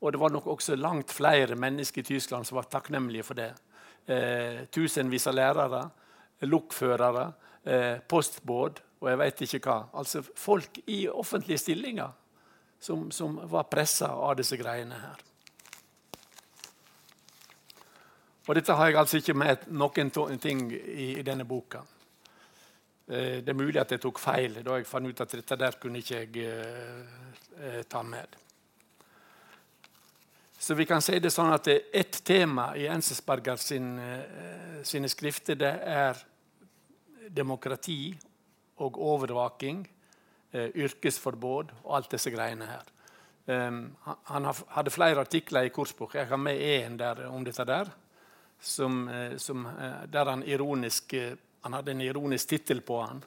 Og 0.00 0.12
det 0.12 0.18
var 0.18 0.30
nok 0.30 0.46
også 0.46 0.76
langt 0.76 1.10
flere 1.10 1.56
mennesker 1.56 2.02
i 2.02 2.10
Tyskland 2.14 2.46
som 2.46 2.56
var 2.56 2.68
takknemlige 2.70 3.26
for 3.26 3.38
det. 3.38 3.52
Eh, 4.06 4.66
tusenvis 4.70 5.26
av 5.26 5.34
lærere, 5.34 5.82
lokførere, 6.46 7.32
eh, 7.64 7.98
postbåt 8.08 8.82
og 9.00 9.10
jeg 9.10 9.18
vet 9.18 9.42
ikke 9.46 9.60
hva. 9.62 9.78
Altså 9.94 10.22
folk 10.22 10.80
i 10.86 11.06
offentlige 11.08 11.62
stillinger 11.62 12.10
som, 12.80 13.10
som 13.10 13.38
var 13.50 13.70
pressa 13.70 14.10
av 14.10 14.36
disse 14.38 14.58
greiene 14.58 14.98
her. 14.98 15.27
Og 18.48 18.56
dette 18.56 18.72
har 18.72 18.88
jeg 18.88 18.96
altså 18.96 19.20
ikke 19.20 19.36
med 19.36 19.68
noen 19.76 20.38
ting 20.40 20.70
i, 20.72 21.18
i 21.20 21.22
denne 21.22 21.44
boka. 21.44 21.82
Eh, 23.08 23.44
det 23.44 23.52
er 23.52 23.58
mulig 23.58 23.80
at 23.82 23.92
jeg 23.92 24.00
tok 24.00 24.20
feil 24.20 24.62
da 24.64 24.78
jeg 24.78 24.88
fant 24.88 25.08
ut 25.08 25.20
at 25.20 25.36
dette 25.36 25.58
der 25.60 25.76
kunne 25.80 26.00
ikke 26.00 26.22
jeg 26.22 26.46
eh, 26.48 27.82
ta 27.88 28.02
med. 28.02 28.38
Så 30.58 30.74
vi 30.74 30.88
kan 30.88 31.04
si 31.04 31.20
det 31.22 31.30
sånn 31.30 31.52
at 31.54 31.68
ett 31.68 32.18
tema 32.26 32.72
i 32.74 32.88
Ensesberger 32.90 33.60
sin, 33.60 33.92
eh, 34.00 34.80
sine 34.82 35.12
skrifter 35.12 35.60
det 35.60 35.74
er 35.84 36.18
demokrati 37.28 38.16
og 38.82 38.98
overvaking, 38.98 39.84
eh, 40.52 40.72
yrkesforbud 40.74 41.76
og 41.84 41.94
alt 42.00 42.10
disse 42.16 42.32
greiene 42.32 42.66
her. 42.66 42.94
Um, 43.48 43.96
han 44.28 44.44
hadde 44.44 44.92
flere 44.92 45.22
artikler 45.24 45.64
i 45.64 45.70
kursbok. 45.72 46.14
Jeg 46.14 46.28
har 46.28 46.36
med 46.36 46.60
én 46.60 47.00
om 47.30 47.44
dette. 47.44 47.64
der 47.64 47.88
som, 48.60 49.08
eh, 49.08 49.36
som, 49.36 49.66
eh, 49.66 50.06
der 50.06 50.24
han 50.24 50.42
ironisk 50.42 51.12
eh, 51.12 51.36
Han 51.62 51.72
hadde 51.72 51.90
en 51.90 52.00
ironisk 52.00 52.48
tittel 52.48 52.80
på 52.80 53.00
han. 53.02 53.24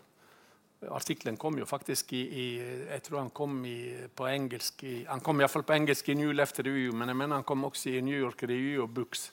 Artikkelen 0.90 1.38
kom 1.38 1.58
jo 1.60 1.66
faktisk 1.66 2.14
i, 2.14 2.22
i, 2.22 2.46
Jeg 2.90 3.04
tror 3.04 3.20
han 3.20 3.30
kom 3.30 3.66
i, 3.66 4.08
på 4.16 4.26
engelsk 4.28 4.84
i, 4.84 5.06
Han 5.06 5.20
kom 5.20 5.42
iallfall 5.42 5.64
på 5.64 5.74
engelsk 5.74 6.10
i 6.10 6.16
New 6.16 6.32
Left 6.32 6.60
Review, 6.60 6.96
men 6.96 7.12
jeg 7.12 7.18
mener 7.18 7.36
han 7.36 7.44
kom 7.44 7.66
også 7.66 7.90
i 7.90 8.02
New 8.02 8.18
York 8.18 8.44
Review 8.44 8.84
og 8.84 8.90
Books. 8.90 9.32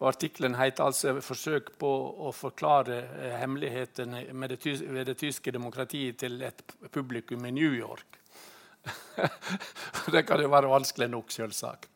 Og 0.00 0.08
Artikkelen 0.08 0.54
heter 0.54 0.84
altså 0.84 1.20
'Forsøk 1.20 1.78
på 1.78 1.92
å 2.26 2.32
forklare 2.32 3.00
hemmelighetene 3.38 4.32
med 4.32 4.48
det, 4.50 4.80
ved 4.90 5.06
det 5.06 5.16
tyske 5.18 5.50
demokratiet 5.50 6.18
til 6.18 6.42
et 6.42 6.62
publikum 6.90 7.46
i 7.46 7.50
New 7.50 7.72
York'. 7.72 8.18
det 10.12 10.26
kan 10.26 10.40
jo 10.40 10.48
være 10.48 10.68
vanskelig 10.68 11.08
nok, 11.08 11.30
selvsagt. 11.30 11.88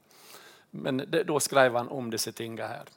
Men 0.70 0.96
det, 0.96 1.26
da 1.28 1.40
skrev 1.40 1.76
han 1.76 1.88
om 1.88 2.10
disse 2.10 2.32
tingene 2.32 2.66
her. 2.66 2.88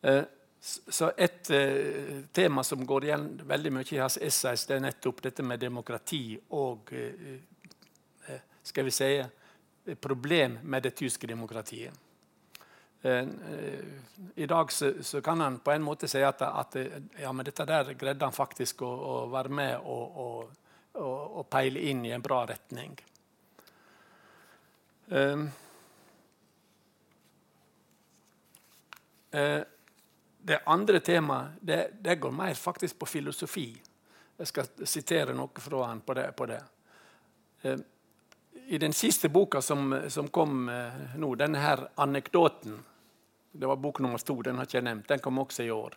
Eh, 0.00 0.22
så 0.60 1.12
Et 1.16 1.50
eh, 1.50 2.22
tema 2.32 2.64
som 2.64 2.86
går 2.86 3.04
igjen 3.04 3.40
veldig 3.48 3.72
mye 3.72 3.94
i 3.94 4.00
hans 4.00 4.18
essays, 4.20 4.66
det 4.68 4.76
er 4.76 4.84
nettopp 4.84 5.22
dette 5.24 5.42
med 5.42 5.60
demokrati 5.60 6.36
og 6.56 6.92
eh, 6.92 8.36
skal 8.62 8.84
vi 8.84 8.92
si, 8.92 9.08
problem 10.00 10.58
med 10.62 10.82
det 10.82 10.90
tyske 10.96 11.26
demokratiet. 11.26 11.92
I 13.00 14.46
dag 14.46 14.72
så, 14.72 14.90
så, 15.02 15.22
kan 15.24 15.40
han 15.40 15.58
på 15.64 15.72
en 15.72 15.82
måte 15.82 16.08
si 16.08 16.20
at, 16.20 16.42
at 16.42 16.76
ja, 17.16 17.32
dette 17.32 17.64
der 17.64 17.94
greide 17.96 18.28
han 18.28 18.36
faktisk 18.36 18.82
å, 18.84 18.90
å 18.92 19.14
være 19.32 19.48
med 19.56 19.88
og, 19.88 20.18
og, 20.20 20.52
og, 21.00 21.46
peile 21.48 21.80
inn 21.88 22.04
i 22.04 22.12
en 22.12 22.22
bra 22.22 22.42
retning. 22.52 22.92
Um, 25.08 25.48
uh, 29.32 29.64
det 30.42 30.60
andre 30.66 31.00
temaet 31.00 31.60
det, 31.60 31.90
det, 32.00 32.14
går 32.14 32.30
mer 32.30 32.54
faktisk 32.54 32.98
på 32.98 33.06
filosofi. 33.06 33.68
Jeg 34.36 34.48
skal 34.48 34.68
sitere 34.88 35.34
noe 35.36 35.60
fra 35.60 35.86
han 35.86 36.00
på 36.00 36.14
det. 36.16 36.26
På 36.36 36.46
det. 36.48 36.60
Eh, 37.62 37.78
I 38.66 38.78
den 38.78 38.92
siste 38.92 39.28
boka 39.28 39.60
som, 39.62 39.94
som 40.08 40.28
kom 40.28 40.68
eh, 40.68 41.16
nå, 41.16 41.34
denne 41.34 41.60
her 41.60 41.88
anekdoten 41.94 42.78
Det 43.52 43.66
var 43.66 43.76
bok 43.76 43.98
nummer 43.98 44.18
to, 44.18 44.42
den 44.42 44.56
har 44.56 44.68
ikke 44.68 44.78
jeg 44.78 44.86
nevnt. 44.86 45.08
Den 45.08 45.18
kom 45.18 45.38
også 45.42 45.64
i 45.66 45.70
år. 45.74 45.94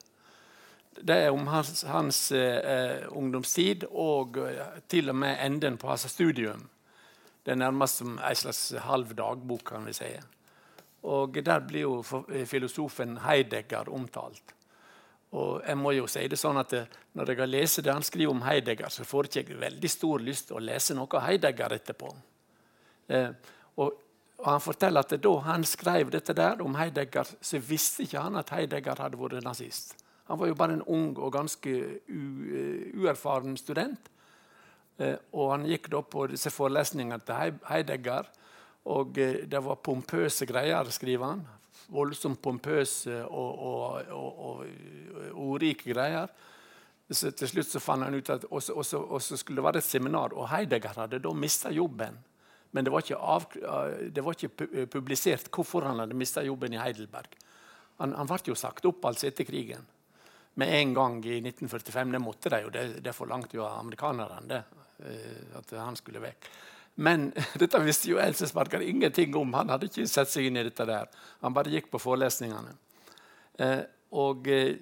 Det 1.01 1.15
er 1.25 1.31
om 1.31 1.47
hans, 1.47 1.83
hans 1.89 2.31
eh, 2.31 3.05
ungdomstid 3.09 3.85
og 3.89 4.37
eh, 4.37 4.79
til 4.89 5.09
og 5.09 5.15
med 5.15 5.37
enden 5.41 5.77
på 5.77 5.87
hans 5.87 6.07
studium. 6.09 6.67
Det 7.45 7.51
er 7.51 7.59
nærmest 7.59 8.01
som 8.01 8.17
en 8.17 8.35
slags 8.35 8.73
halv 8.85 9.13
dagbok, 9.17 9.63
kan 9.69 9.85
vi 9.85 9.93
si. 9.93 10.09
Og 11.03 11.43
Der 11.43 11.59
blir 11.59 11.81
jo 11.81 12.03
eh, 12.29 12.45
filosofen 12.45 13.17
Heidegger 13.17 13.89
omtalt. 13.89 14.53
Og 15.33 15.63
jeg 15.65 15.77
må 15.77 15.91
jo 15.97 16.05
si 16.07 16.27
det 16.29 16.37
sånn 16.37 16.61
at 16.61 16.73
eh, 16.77 16.85
Når 17.13 17.29
jeg 17.29 17.39
har 17.39 17.49
lest 17.49 17.81
det 17.83 17.93
han 17.93 18.05
skriver 18.05 18.31
om 18.31 18.45
Heidegger, 18.45 18.89
så 18.89 19.03
får 19.03 19.29
jeg 19.33 19.47
ikke 19.47 19.59
veldig 19.65 19.89
stor 19.89 20.23
lyst 20.23 20.47
til 20.47 20.59
å 20.59 20.63
lese 20.63 20.95
noe 20.95 21.09
av 21.17 21.27
Heidegger 21.27 21.77
etterpå. 21.79 22.13
Eh, 23.07 23.29
og, 23.77 23.99
Han 24.43 24.59
forteller 24.59 25.05
at 25.05 25.21
da 25.23 25.31
han 25.45 25.63
skrev 25.63 26.09
dette 26.11 26.33
der 26.35 26.61
om 26.61 26.75
Heidegger, 26.75 27.23
så 27.39 27.59
visste 27.63 28.03
ikke 28.03 28.19
han 28.19 28.35
at 28.35 28.49
Heidegger 28.51 28.99
hadde 28.99 29.15
vært 29.15 29.43
nazist. 29.45 29.93
Han 30.27 30.39
var 30.39 30.47
jo 30.47 30.55
bare 30.55 30.73
en 30.73 30.81
ung 30.83 31.13
og 31.17 31.31
ganske 31.31 31.71
uh, 32.09 32.99
uerfaren 32.99 33.55
student. 33.57 34.09
Eh, 34.97 35.15
og 35.31 35.51
Han 35.51 35.65
gikk 35.69 35.87
da 35.91 36.01
på 36.01 36.27
disse 36.31 36.51
forelesningene 36.51 37.23
til 37.23 37.55
Heidegger 37.69 38.27
og 38.91 39.19
eh, 39.19 39.43
det 39.47 39.61
var 39.63 39.81
pompøse 39.83 40.47
greier, 40.49 40.89
skriver 40.91 41.25
han. 41.25 41.45
voldsomt 41.93 42.41
pompøse 42.41 43.23
og, 43.25 43.59
og, 43.59 44.11
og, 44.11 44.41
og 44.41 45.53
ordrike 45.53 45.93
greier. 45.93 46.27
Så 47.11 47.31
til 47.35 47.49
slutt 47.51 47.69
så 47.69 47.81
fant 47.83 48.05
han 48.05 48.15
ut 48.15 48.29
at 48.29 48.45
også, 48.49 48.73
også 48.73 49.37
skulle 49.37 49.59
det 49.59 49.65
være 49.65 49.81
et 49.83 49.87
seminar, 49.87 50.33
og 50.33 50.47
Heidegger 50.49 50.95
hadde 51.03 51.19
da 51.21 51.33
mista 51.35 51.71
jobben. 51.71 52.15
Men 52.73 52.85
det 52.87 52.91
var, 52.91 53.05
av, 53.19 53.43
det 54.09 54.21
var, 54.23 54.33
ikke 54.33 54.87
publisert 54.89 55.51
hvorfor 55.53 55.85
han 55.85 55.99
hadde 56.01 56.17
mista 56.17 56.41
jobben 56.41 56.73
i 56.73 56.79
Heidelberg. 56.81 57.35
Han, 57.99 58.15
han 58.17 58.29
ble 58.29 58.39
jo 58.47 58.55
sagt 58.57 58.87
opp 58.89 59.05
altså 59.05 59.27
etter 59.29 59.45
krigen. 59.45 59.83
Med 60.57 60.73
en 60.79 60.93
gang 60.95 61.19
i 61.25 61.37
1945. 61.43 62.15
Det 62.15 62.21
måtte 62.21 62.49
de 62.49 62.61
jo. 62.63 62.71
Det, 62.73 62.83
det 63.05 63.13
forlangte 63.13 63.59
jo 63.59 63.67
amerikanerne 63.67 64.41
det, 64.49 64.61
eh, 65.05 65.43
at 65.59 65.75
han 65.77 65.99
skulle 65.99 66.23
vekk. 66.23 66.49
Men 66.95 67.31
dette 67.61 67.81
visste 67.83 68.11
jo 68.11 68.21
Elsesmarker 68.21 68.81
ingenting 68.85 69.35
om. 69.39 69.53
Han 69.57 69.73
hadde 69.73 69.89
ikke 69.89 70.07
sett 70.09 70.31
seg 70.31 70.49
inn 70.49 70.59
i 70.59 70.65
dette 70.67 70.85
der. 70.89 71.09
Han 71.41 71.55
bare 71.55 71.73
gikk 71.73 71.89
på 71.93 72.01
forelesningene. 72.01 72.75
Eh, 73.63 73.81
og 74.13 74.47
eh, 74.51 74.77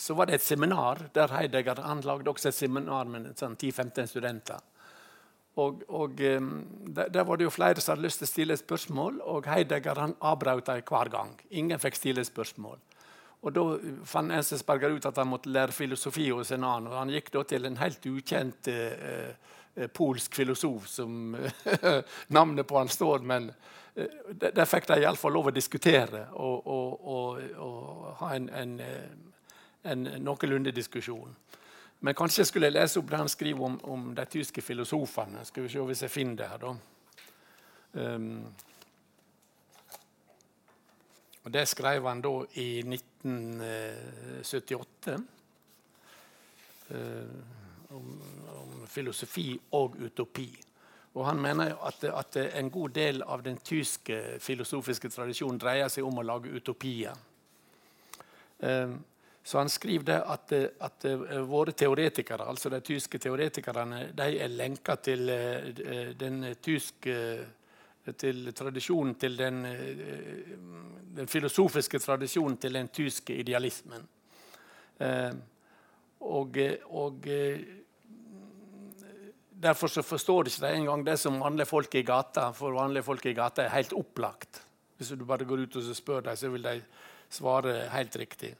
så 0.00 0.16
var 0.16 0.28
det 0.28 0.38
et 0.38 0.44
seminar 0.44 1.02
der 1.12 1.32
Heidegger 1.34 1.82
han 1.84 2.00
lagde 2.06 2.30
også 2.32 2.48
et 2.48 2.56
seminar 2.56 3.08
med 3.10 3.32
sånn 3.36 3.56
10-15 3.56 4.08
studenter. 4.08 4.60
Og, 5.60 5.82
og 5.92 6.20
um, 6.38 6.52
der, 6.86 7.10
der, 7.12 7.24
var 7.26 7.36
det 7.36 7.44
jo 7.44 7.52
flere 7.52 7.82
som 7.82 7.92
hadde 7.92 8.06
lyst 8.06 8.22
til 8.22 8.28
å 8.28 8.30
stille 8.30 8.56
spørsmål, 8.56 9.18
og 9.28 9.48
Heidegger 9.50 9.98
han 10.00 10.14
avbrøt 10.24 10.70
dem 10.70 10.84
hver 10.88 11.10
gang. 11.12 11.34
Ingen 11.50 11.82
fikk 11.82 11.98
stille 11.98 12.24
spørsmål. 12.24 12.78
Og 13.40 13.52
Da 13.56 13.62
fant 14.04 14.32
Ensesberger 14.36 14.92
ut 14.92 15.06
at 15.08 15.16
han 15.16 15.30
måtte 15.30 15.52
lære 15.52 15.72
filosofi 15.72 16.28
hos 16.28 16.50
en 16.52 16.64
annen. 16.64 16.90
og 16.92 16.98
Han 16.98 17.12
gikk 17.14 17.32
da 17.32 17.42
til 17.48 17.64
en 17.64 17.78
helt 17.80 18.06
ukjent 18.06 18.68
eh, 18.68 18.92
eh 19.76 19.88
polsk 19.94 20.34
filosof 20.34 20.88
som 20.88 21.36
navnet 22.36 22.66
på 22.66 22.78
han 22.78 22.88
står, 22.88 23.22
men 23.22 23.52
eh, 23.94 24.08
der 24.34 24.66
fikk 24.66 24.88
de 24.90 24.98
iallfall 25.00 25.32
lov 25.32 25.46
å 25.48 25.54
diskutere 25.54 26.26
og, 26.32 26.66
og, 26.66 27.06
og, 27.06 27.38
og 27.56 28.16
ha 28.18 28.34
en, 28.34 28.48
en, 28.50 28.74
eh, 28.80 29.12
en, 29.84 30.02
noenlunde 30.18 30.74
diskusjon. 30.74 31.36
Men 32.00 32.14
kanskje 32.14 32.42
jeg 32.42 32.50
skulle 32.50 32.72
lese 32.74 32.98
opp 32.98 33.08
det 33.10 33.22
han 33.22 33.28
skriver 33.28 33.64
om, 33.64 33.78
om 33.84 34.14
de 34.14 34.24
tyske 34.26 34.60
filosofene. 34.60 35.44
Skal 35.44 35.62
vi 35.62 35.72
se 35.72 35.86
hvis 35.86 36.02
jeg 36.02 36.10
finner 36.10 36.36
det 36.36 36.50
her, 36.50 36.66
da. 36.66 36.76
Um, 37.92 38.44
og 41.50 41.56
Det 41.58 41.66
skrev 41.66 42.06
han 42.06 42.20
da 42.22 42.30
i 42.62 42.78
1978. 42.86 45.18
Uh, 46.90 46.94
eh, 46.94 47.26
om, 47.90 48.22
om, 48.54 48.86
filosofi 48.86 49.58
og 49.74 49.98
utopi. 49.98 50.54
Og 51.14 51.26
Han 51.26 51.40
mener 51.42 51.74
at, 51.86 52.04
at, 52.04 52.36
en 52.54 52.70
god 52.70 52.88
del 52.94 53.22
av 53.22 53.42
den 53.42 53.56
tyske 53.56 54.38
filosofiske 54.38 55.08
tradisjonen 55.10 55.58
dreier 55.58 55.88
seg 55.90 56.04
om 56.06 56.18
å 56.18 56.22
lage 56.22 56.48
utopier. 56.54 57.14
Um, 58.58 59.04
så 59.42 59.58
han 59.58 59.68
skriver 59.68 60.04
det 60.04 60.22
at, 60.22 60.52
at, 60.86 61.04
våre 61.50 61.72
teoretikere, 61.72 62.44
altså 62.46 62.68
de 62.70 62.80
tyske 62.80 63.18
teoretikerne, 63.18 64.12
de 64.14 64.38
er 64.38 64.48
lenka 64.54 64.96
til 65.02 65.26
den 66.20 66.54
tyske 66.62 67.14
til 68.16 68.52
tradisjonen 68.56 69.14
til 69.20 69.36
den, 69.38 69.64
eh, 69.66 70.56
den, 71.16 71.28
filosofiske 71.28 71.98
tradisjonen 71.98 72.56
til 72.56 72.74
den 72.74 72.88
tyske 72.88 73.34
idealismen. 73.34 74.06
Eh, 75.00 75.34
og, 76.20 76.58
og 76.88 77.26
eh, 77.26 77.60
Derfor 79.60 79.88
så 79.92 80.00
forstår 80.00 80.48
ikke 80.48 80.62
det 80.62 80.68
engang 80.72 81.02
det 81.04 81.18
som 81.20 81.34
vanlige 81.36 81.68
folk 81.68 81.94
i 81.94 82.00
gata 82.02 82.46
for 82.56 82.72
vanlige 82.72 83.02
folk 83.04 83.26
i 83.26 83.34
gata 83.36 83.66
er 83.66 83.74
helt 83.74 83.92
opplagt. 83.92 84.62
Hvis 84.96 85.10
du 85.12 85.24
bare 85.28 85.44
går 85.44 85.66
ut 85.66 85.76
og 85.76 85.96
spør 85.96 86.22
dem, 86.24 86.36
så 86.36 86.48
vil 86.48 86.64
de 86.64 86.80
svare 87.28 87.74
helt 87.92 88.16
riktig. 88.16 88.54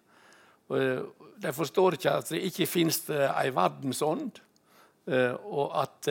Og 0.68 1.06
de 1.40 1.52
forstår 1.56 1.96
ikke 1.96 2.12
at 2.12 2.28
det 2.28 2.42
ikke 2.44 2.68
finnes 2.68 3.00
ei 3.08 3.48
verdensånd, 3.48 4.42
og 5.08 5.72
at 5.80 6.10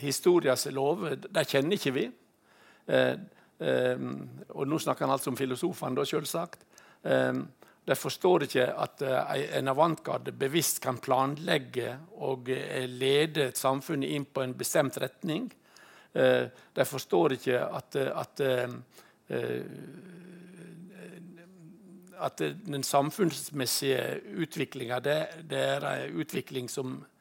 historias 0.00 0.66
lover 0.74 1.16
de 1.16 1.44
kjenner 1.44 1.78
ikke 1.78 1.94
vi. 1.94 2.08
Eh, 2.88 3.14
eh, 3.58 4.08
og 4.48 4.68
nå 4.68 4.80
snakker 4.80 5.06
han 5.06 5.14
altså 5.14 5.32
om 5.32 5.38
filosofene, 5.38 6.06
selvsagt. 6.08 6.64
Eh, 7.02 7.32
de 7.88 7.96
forstår 7.96 8.46
ikke 8.48 8.66
at 8.84 9.04
eh, 9.06 9.44
en 9.60 9.72
avantgarde 9.72 10.34
bevisst 10.36 10.82
kan 10.84 11.00
planlegge 11.02 11.94
og 12.24 12.50
eh, 12.52 12.88
lede 12.88 13.48
et 13.48 13.60
samfunn 13.60 14.04
inn 14.06 14.28
på 14.32 14.44
en 14.44 14.56
bestemt 14.58 15.00
retning. 15.00 15.50
de 16.74 16.84
forstår 16.88 17.34
ikke 17.34 17.58
at, 17.76 17.96
at 17.96 18.40
at 22.18 22.38
den 22.40 22.82
samfunnsmessige 22.82 24.20
utviklinga 24.40 24.98
det, 25.04 25.18
det, 25.50 25.58
er 25.58 25.84
en 25.84 26.16
utvikling 26.18 26.70
som 26.72 26.96
Eh, 26.96 27.17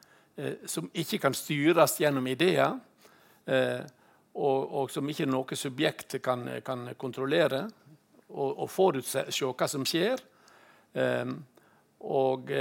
som 0.66 0.90
ikke 0.94 1.18
kan 1.22 1.34
styres 1.34 1.98
gjennom 1.98 2.28
ideer, 2.30 2.76
eh, 3.50 3.84
og, 4.38 4.74
og, 4.82 4.92
som 4.94 5.08
ikke 5.10 5.26
noe 5.26 5.58
subjekt 5.58 6.20
kan, 6.22 6.46
kan 6.66 6.92
kontrollere 7.00 7.64
og, 8.30 8.52
og 8.52 8.68
forutse 8.70 9.24
hva 9.26 9.70
som 9.70 9.86
skjer. 9.88 10.22
Eh, 10.94 11.32
og 12.06 12.52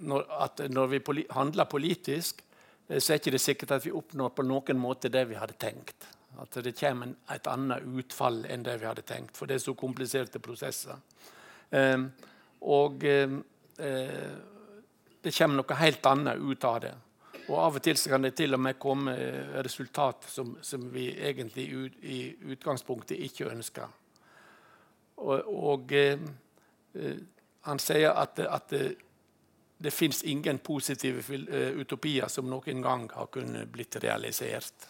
når, 0.00 0.22
at 0.40 0.62
når 0.72 0.86
vi 0.94 1.02
poli 1.04 1.26
handler 1.36 1.68
politisk, 1.68 2.40
så 2.88 3.12
er 3.12 3.20
ikke 3.20 3.34
det 3.34 3.42
sikkert 3.42 3.76
at 3.76 3.84
vi 3.84 3.92
oppnår 3.94 4.32
på 4.34 4.46
noen 4.48 4.80
måte 4.80 5.12
det 5.12 5.26
vi 5.28 5.36
hadde 5.38 5.58
tenkt. 5.60 6.08
At 6.40 6.56
det 6.64 6.72
kommer 6.78 7.12
et 7.30 7.46
annet 7.50 7.84
utfall 7.84 8.44
enn 8.48 8.64
det 8.64 8.78
vi 8.80 8.88
hadde 8.88 9.04
tenkt. 9.06 9.36
For 9.36 9.46
det 9.46 9.58
er 9.58 9.64
så 9.66 9.76
kompliserte 9.78 10.40
prosesser. 10.42 10.96
Eh, 11.70 12.00
og 12.64 13.04
eh, 13.04 13.36
det 15.20 15.32
kommer 15.36 15.60
noe 15.60 15.78
helt 15.80 16.06
annet 16.08 16.40
ut 16.40 16.64
av 16.64 16.80
det. 16.86 16.94
Og 17.50 17.58
Av 17.58 17.76
og 17.80 17.82
til 17.82 17.98
kan 18.06 18.22
det 18.22 18.36
til 18.38 18.54
og 18.54 18.60
med 18.62 18.78
komme 18.78 19.14
resultat 19.66 20.28
som, 20.30 20.52
som 20.62 20.86
vi 20.94 21.08
egentlig 21.18 21.66
ut, 21.74 21.96
i 22.02 22.20
utgangspunktet 22.52 23.18
ikke 23.26 23.50
ønsker. 23.50 23.88
Og, 25.16 25.54
og 25.74 25.92
eh, 25.92 26.18
eh 26.94 27.18
Han 27.62 27.78
sier 27.78 28.14
at, 28.16 28.38
at 28.38 28.70
det, 28.70 28.94
det 29.78 29.92
fins 29.92 30.22
ingen 30.24 30.58
positive 30.58 31.20
utopier 31.76 32.28
som 32.28 32.48
noen 32.48 32.80
gang 32.82 33.10
har 33.12 33.26
kunnet 33.26 33.68
blitt 33.68 33.98
realisert. 34.00 34.86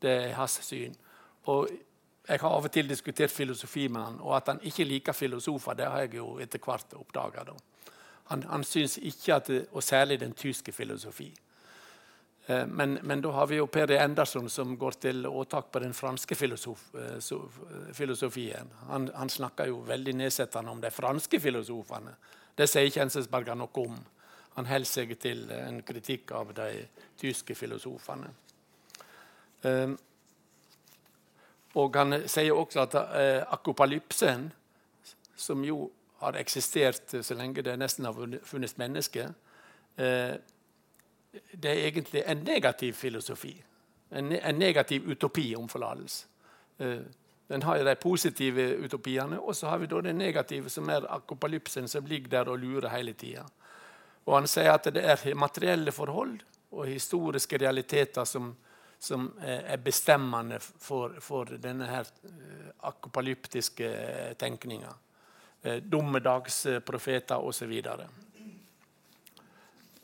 Det 0.00 0.10
er 0.10 0.32
hans 0.32 0.60
syn. 0.64 0.96
Og 1.44 1.68
Jeg 2.28 2.40
har 2.40 2.50
av 2.50 2.64
og 2.64 2.72
til 2.72 2.88
diskutert 2.88 3.30
filosofi 3.30 3.88
med 3.88 4.02
han, 4.02 4.16
og 4.20 4.36
at 4.36 4.48
han 4.48 4.60
ikke 4.62 4.84
liker 4.84 5.12
filosofer, 5.12 5.74
det 5.74 5.86
har 5.86 6.00
jeg 6.00 6.14
jo 6.14 6.38
etter 6.42 6.58
hvert 6.58 6.94
oppdaga. 6.98 7.44
Han, 8.26 8.42
han 8.42 8.64
syns 8.64 8.98
ikke 8.98 9.34
at 9.34 9.46
det, 9.46 9.66
Og 9.72 9.82
særlig 9.82 10.20
den 10.20 10.32
tyske 10.32 10.72
filosofi. 10.72 11.32
Eh, 12.46 12.66
men, 12.66 12.98
men, 13.02 13.20
da 13.20 13.30
har 13.30 13.46
vi 13.46 13.56
jo 13.58 13.66
Per 13.66 13.90
Andersson 13.98 14.48
som 14.50 14.76
går 14.78 14.98
til 15.02 15.26
åtak 15.26 15.70
på 15.72 15.82
den 15.82 15.94
franske 15.94 16.34
filosof, 16.34 16.94
eh, 16.94 17.92
filosofien. 17.92 18.70
Han, 18.88 19.10
han, 19.14 19.28
snakker 19.28 19.66
jo 19.66 19.80
veldig 19.86 20.14
nedsettende 20.14 20.70
om 20.70 20.80
de 20.80 20.90
franske 20.90 21.40
filosofene. 21.40 22.14
Det 22.56 22.68
sier 22.70 22.86
ikke 22.86 23.02
Ensesberger 23.02 23.58
noe 23.58 23.82
om. 23.82 23.98
Han 24.56 24.66
holder 24.70 24.88
seg 24.88 25.16
til 25.20 25.50
en 25.52 25.82
kritikk 25.82 26.32
av 26.32 26.54
de 26.54 26.86
tyske 27.18 27.54
filosofene. 27.54 28.30
Eh, 29.66 29.90
og 31.76 31.98
han 31.98 32.22
sier 32.30 32.54
også 32.56 32.86
at 32.86 32.94
akopalypsen, 33.52 34.46
som 35.36 35.64
jo 35.66 35.90
har 36.18 36.36
eksistert 36.40 37.14
så 37.22 37.34
lenge 37.34 37.62
det 37.62 37.76
nesten 37.78 38.04
har 38.04 38.38
funnes 38.44 38.76
mennesker, 38.76 39.34
eh, 39.96 40.34
det 41.52 41.70
er 41.70 41.86
egentlig 41.88 42.22
en 42.26 42.44
negativ 42.44 42.92
filosofi. 42.92 43.62
En, 44.10 44.28
negativ 44.58 45.08
utopi 45.10 45.54
om 45.56 45.68
forlatelse. 45.68 46.26
Eh, 46.78 47.00
den 47.48 47.62
har 47.62 47.84
de 47.84 47.94
positive 47.94 48.76
utopiene, 48.84 49.38
og 49.40 49.56
så 49.56 49.68
har 49.68 49.78
vi 49.78 49.86
det 49.86 50.14
negative, 50.14 50.70
som 50.70 50.88
er 50.88 51.06
akopalypsen, 51.14 51.88
som 51.88 52.06
ligger 52.06 52.28
der 52.28 52.48
og 52.48 52.58
lurer 52.58 52.88
hele 52.88 53.12
tida. 53.12 53.44
Og 54.26 54.34
han 54.34 54.46
sier 54.50 54.72
at 54.72 54.88
det 54.90 55.04
er 55.04 55.34
materielle 55.34 55.92
forhold 55.92 56.40
og 56.70 56.86
historiske 56.86 57.58
realiteter 57.58 58.24
som, 58.24 58.56
som 58.98 59.28
er 59.40 59.76
bestemmende 59.76 60.58
for, 60.60 61.14
for 61.20 61.44
denne 61.44 61.86
her 61.86 62.10
akopalyptiske 62.82 63.90
tenkninga 64.38 64.90
eh, 64.90 65.05
dommedagsprofeter 65.82 67.42
osv. 67.42 67.72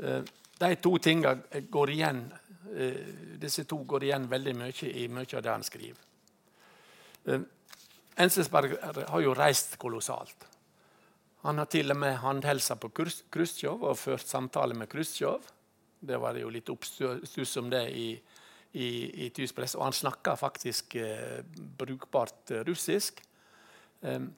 Eh, 0.02 0.22
de 0.62 0.76
to 0.82 0.98
tingene 0.98 1.62
går 1.70 1.90
igjen, 1.90 2.22
eh, 2.76 2.94
disse 3.38 3.64
to 3.64 3.76
går 3.84 4.04
igjen 4.04 4.28
veldig 4.30 4.54
mye 4.56 4.90
i 4.90 5.08
mye 5.08 5.36
av 5.36 5.42
det 5.42 5.50
han 5.50 5.62
skriver. 5.62 6.00
Eh, 7.26 7.40
Enselsberg 8.16 8.76
har 9.08 9.20
jo 9.20 9.34
reist 9.34 9.78
kolossalt. 9.78 10.46
Han 11.42 11.58
har 11.58 11.66
til 11.66 11.90
og 11.90 11.96
med 11.96 12.18
håndhilsa 12.22 12.76
på 12.78 12.92
Khrusjtsjov 12.92 13.82
og 13.82 13.98
ført 13.98 14.28
samtale 14.28 14.74
med 14.74 14.88
Khrusjtsjov. 14.88 15.42
Det 16.00 16.20
var 16.20 16.36
jo 16.38 16.50
litt 16.52 16.68
oppstuss 16.70 17.56
om 17.56 17.70
det 17.70 17.82
i, 17.90 18.20
i, 18.74 18.88
i 19.26 19.30
tysk 19.34 19.56
presse, 19.56 19.78
og 19.78 19.84
han 19.88 19.96
snakka 19.96 20.36
faktisk 20.38 20.94
eh, 20.94 21.42
brukbart 21.78 22.50
russisk. 22.68 23.22
Um, 24.02 24.32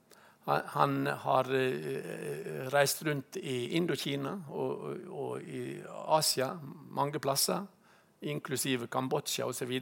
han, 0.45 1.07
har 1.07 1.49
eh, 1.57 2.67
reist 2.73 3.03
rundt 3.07 3.39
i 3.41 3.77
Indokina 3.79 4.35
og, 4.53 4.83
og, 5.09 5.43
i 5.43 5.81
Asia 6.19 6.51
mange 6.93 7.21
plasser, 7.23 7.65
inklusive 8.21 8.87
Kambodsja 8.93 9.47
osv. 9.49 9.73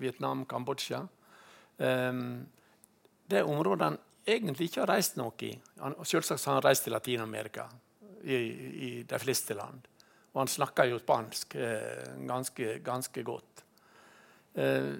Vietnam, 0.00 0.46
Kambodsja. 0.48 1.02
Det 1.80 3.38
er 3.38 3.48
området 3.48 3.86
han 3.86 3.98
egentlig 4.28 4.68
ikke 4.68 4.82
har 4.82 4.90
reist 4.92 5.16
noe 5.20 5.32
i. 5.46 5.52
Han, 5.80 5.96
selvsagt 6.04 6.44
har 6.44 6.58
han 6.58 6.64
reist 6.64 6.86
til 6.86 6.94
Latin-Amerika, 6.94 7.68
i, 8.22 8.36
i, 8.36 8.90
de 9.08 9.18
fleste 9.18 9.56
land. 9.56 9.86
Og 10.34 10.42
han 10.42 10.50
snakker 10.50 10.90
jo 10.90 11.00
spansk 11.00 11.56
eh, 11.58 12.12
ganske, 12.28 12.78
ganske, 12.86 13.24
godt. 13.26 13.64
Eh, 14.54 14.92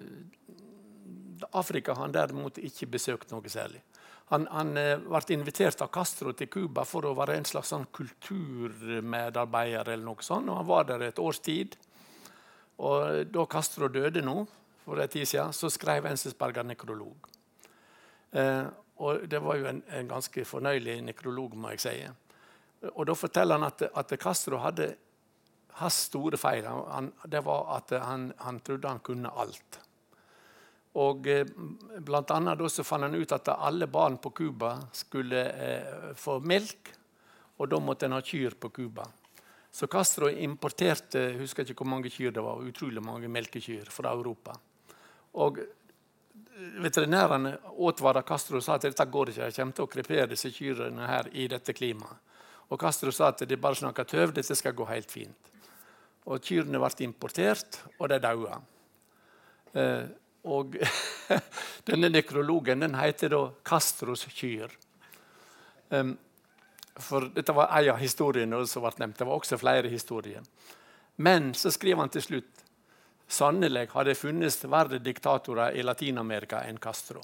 Afrika 1.53 1.95
har 1.95 2.07
han 2.07 2.15
derimot 2.15 2.59
ikke 2.59 2.89
besøkt 2.97 3.31
noe 3.33 3.53
særlig. 3.53 3.83
Han, 4.31 4.47
han 4.51 4.77
eh, 4.79 4.99
ble 5.03 5.35
invitert 5.35 5.81
av 5.83 5.91
Castro 5.91 6.33
til 6.39 6.49
Cuba 6.51 6.85
for 6.87 7.09
å 7.09 7.17
være 7.19 7.35
en 7.41 7.49
slags 7.49 7.73
sånn 7.73 7.89
kulturmedarbeider. 7.95 9.89
eller 9.89 10.05
noe 10.07 10.23
sånt, 10.23 10.49
og 10.49 10.57
Han 10.61 10.69
var 10.69 10.85
der 10.87 11.09
et 11.09 11.19
års 11.19 11.41
tid. 11.43 11.77
Og 12.79 13.27
Da 13.27 13.47
Castro 13.47 13.89
døde 13.89 14.23
nå, 14.23 14.47
for 14.85 15.01
en 15.01 15.09
tid 15.09 15.27
siden, 15.27 15.53
så 15.53 15.71
skrev 15.71 16.07
Ensesberger 16.07 16.63
nekrolog. 16.65 17.29
Eh, 18.33 18.67
og 19.01 19.29
Det 19.29 19.43
var 19.43 19.57
jo 19.57 19.67
en, 19.67 19.83
en, 19.89 20.09
ganske 20.09 20.45
fornøyelig 20.45 21.03
nekrolog, 21.03 21.57
må 21.57 21.75
jeg 21.75 21.81
si. 21.81 22.09
Og 22.95 23.07
Da 23.07 23.15
forteller 23.15 23.59
han 23.59 23.67
at, 23.67 23.83
at 23.95 24.19
Castro 24.21 24.59
hadde 24.59 24.95
hans 25.81 25.95
store 26.07 26.39
feil. 26.39 26.67
Han, 26.67 27.13
det 27.27 27.45
var 27.45 27.77
at 27.77 27.95
han, 28.03 28.33
han, 28.39 28.61
trodde 28.61 28.89
han 28.89 29.03
kunne 29.05 29.33
alt. 29.37 29.81
Og 30.99 31.27
eh, 31.31 31.47
blant 32.03 32.31
annet 32.35 32.65
så 32.73 32.85
fant 32.87 33.07
han 33.07 33.15
ut 33.15 33.33
at 33.37 33.53
alle 33.55 33.87
barn 33.87 34.19
på 34.19 34.33
Cuba 34.35 34.75
skulle 34.93 35.45
eh, 35.55 36.15
få 36.19 36.41
melk, 36.43 36.95
og 37.61 37.69
da 37.71 37.79
måtte 37.79 38.09
en 38.09 38.17
ha 38.17 38.23
kyr 38.25 38.57
på 38.59 38.73
Cuba. 38.75 39.05
Så 39.71 39.87
Castro 39.87 40.29
importerte 40.29 41.29
husker 41.39 41.63
ikke 41.63 41.85
hvor 41.85 41.93
mange 41.93 42.11
kyr 42.11 42.33
det 42.35 42.43
var, 42.43 42.63
utrolig 42.67 43.03
mange 43.05 43.31
melkekyr 43.31 43.93
fra 43.93 44.11
Europa. 44.17 44.57
Og 45.39 45.61
Veterinærene 46.81 47.55
advarte 47.81 48.23
Castro 48.27 48.59
og 48.59 48.65
sa 48.65 48.75
at 48.77 48.85
dette 48.85 49.07
går 49.09 49.31
ikke, 49.31 49.47
jeg 49.47 49.57
kommer 49.57 49.77
til 49.77 49.87
å 49.87 49.91
krepere 49.91 50.27
disse 50.29 50.51
kyrne 50.53 51.07
her 51.09 51.31
i 51.33 51.47
dette 51.49 51.73
klimaet. 51.77 52.19
Og 52.71 52.79
Castro 52.79 53.11
sa 53.15 53.31
at 53.33 53.43
det 53.49 53.59
bare 53.61 53.79
snakker 53.79 54.07
tøv, 54.07 54.35
dette 54.35 54.55
skal 54.55 54.77
gå 54.77 54.85
helt 54.91 55.11
fint. 55.11 55.49
Og 56.31 56.43
Kyrne 56.45 56.79
ble 56.79 57.07
importert, 57.07 57.81
og 57.99 58.11
de 58.13 58.19
døde. 58.23 58.59
Eh, 59.75 60.05
og 60.45 60.77
denne 61.89 62.09
nekrologen 62.09 62.81
den 62.81 62.95
heter 62.95 63.29
da 63.29 63.43
'Castros 63.65 64.27
kyr'. 64.29 64.77
Um, 65.91 66.19
for 66.97 67.31
dette 67.35 67.53
var 67.53 67.69
en 67.79 67.91
av 67.91 67.99
historiene 67.99 68.67
som 68.67 68.83
ble 68.83 68.93
nevnt. 68.99 69.19
Det 69.19 69.27
var 69.27 69.37
også 69.37 69.59
flere 69.59 69.89
historier. 69.89 70.43
Men 71.17 71.55
så 71.55 71.71
skriver 71.71 72.01
han 72.01 72.09
til 72.09 72.23
slutt 72.23 72.65
Sannelig 73.31 73.89
har 73.93 74.05
det 74.05 74.17
funnes 74.19 74.57
verre 74.65 74.99
diktatorer 74.99 75.77
i 75.79 75.83
Latin-Amerika 75.83 76.65
enn 76.67 76.81
Castro. 76.83 77.23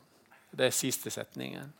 Det 0.50 0.68
er 0.68 0.70
siste 0.70 1.10
setningen. 1.10 1.72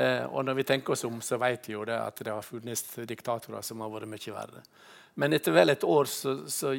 Eh, 0.00 0.24
og 0.24 0.46
når 0.46 0.56
vi 0.60 0.64
tenker 0.70 0.94
oss 0.94 1.04
om, 1.08 1.18
så 1.24 1.36
vet 1.42 1.68
vi 1.68 1.74
jo 1.74 1.84
det 1.88 1.98
at 1.98 2.22
det 2.24 2.32
har 2.32 2.46
funnes 2.46 2.84
diktatorer 3.08 3.64
som 3.66 3.82
har 3.84 3.92
vært 3.92 4.08
mye 4.08 4.34
verre. 4.36 4.64
Men 5.20 5.34
etter 5.34 5.52
vel 5.52 5.72
et 5.72 5.84
år 5.84 6.08
så, 6.08 6.36
så, 6.48 6.70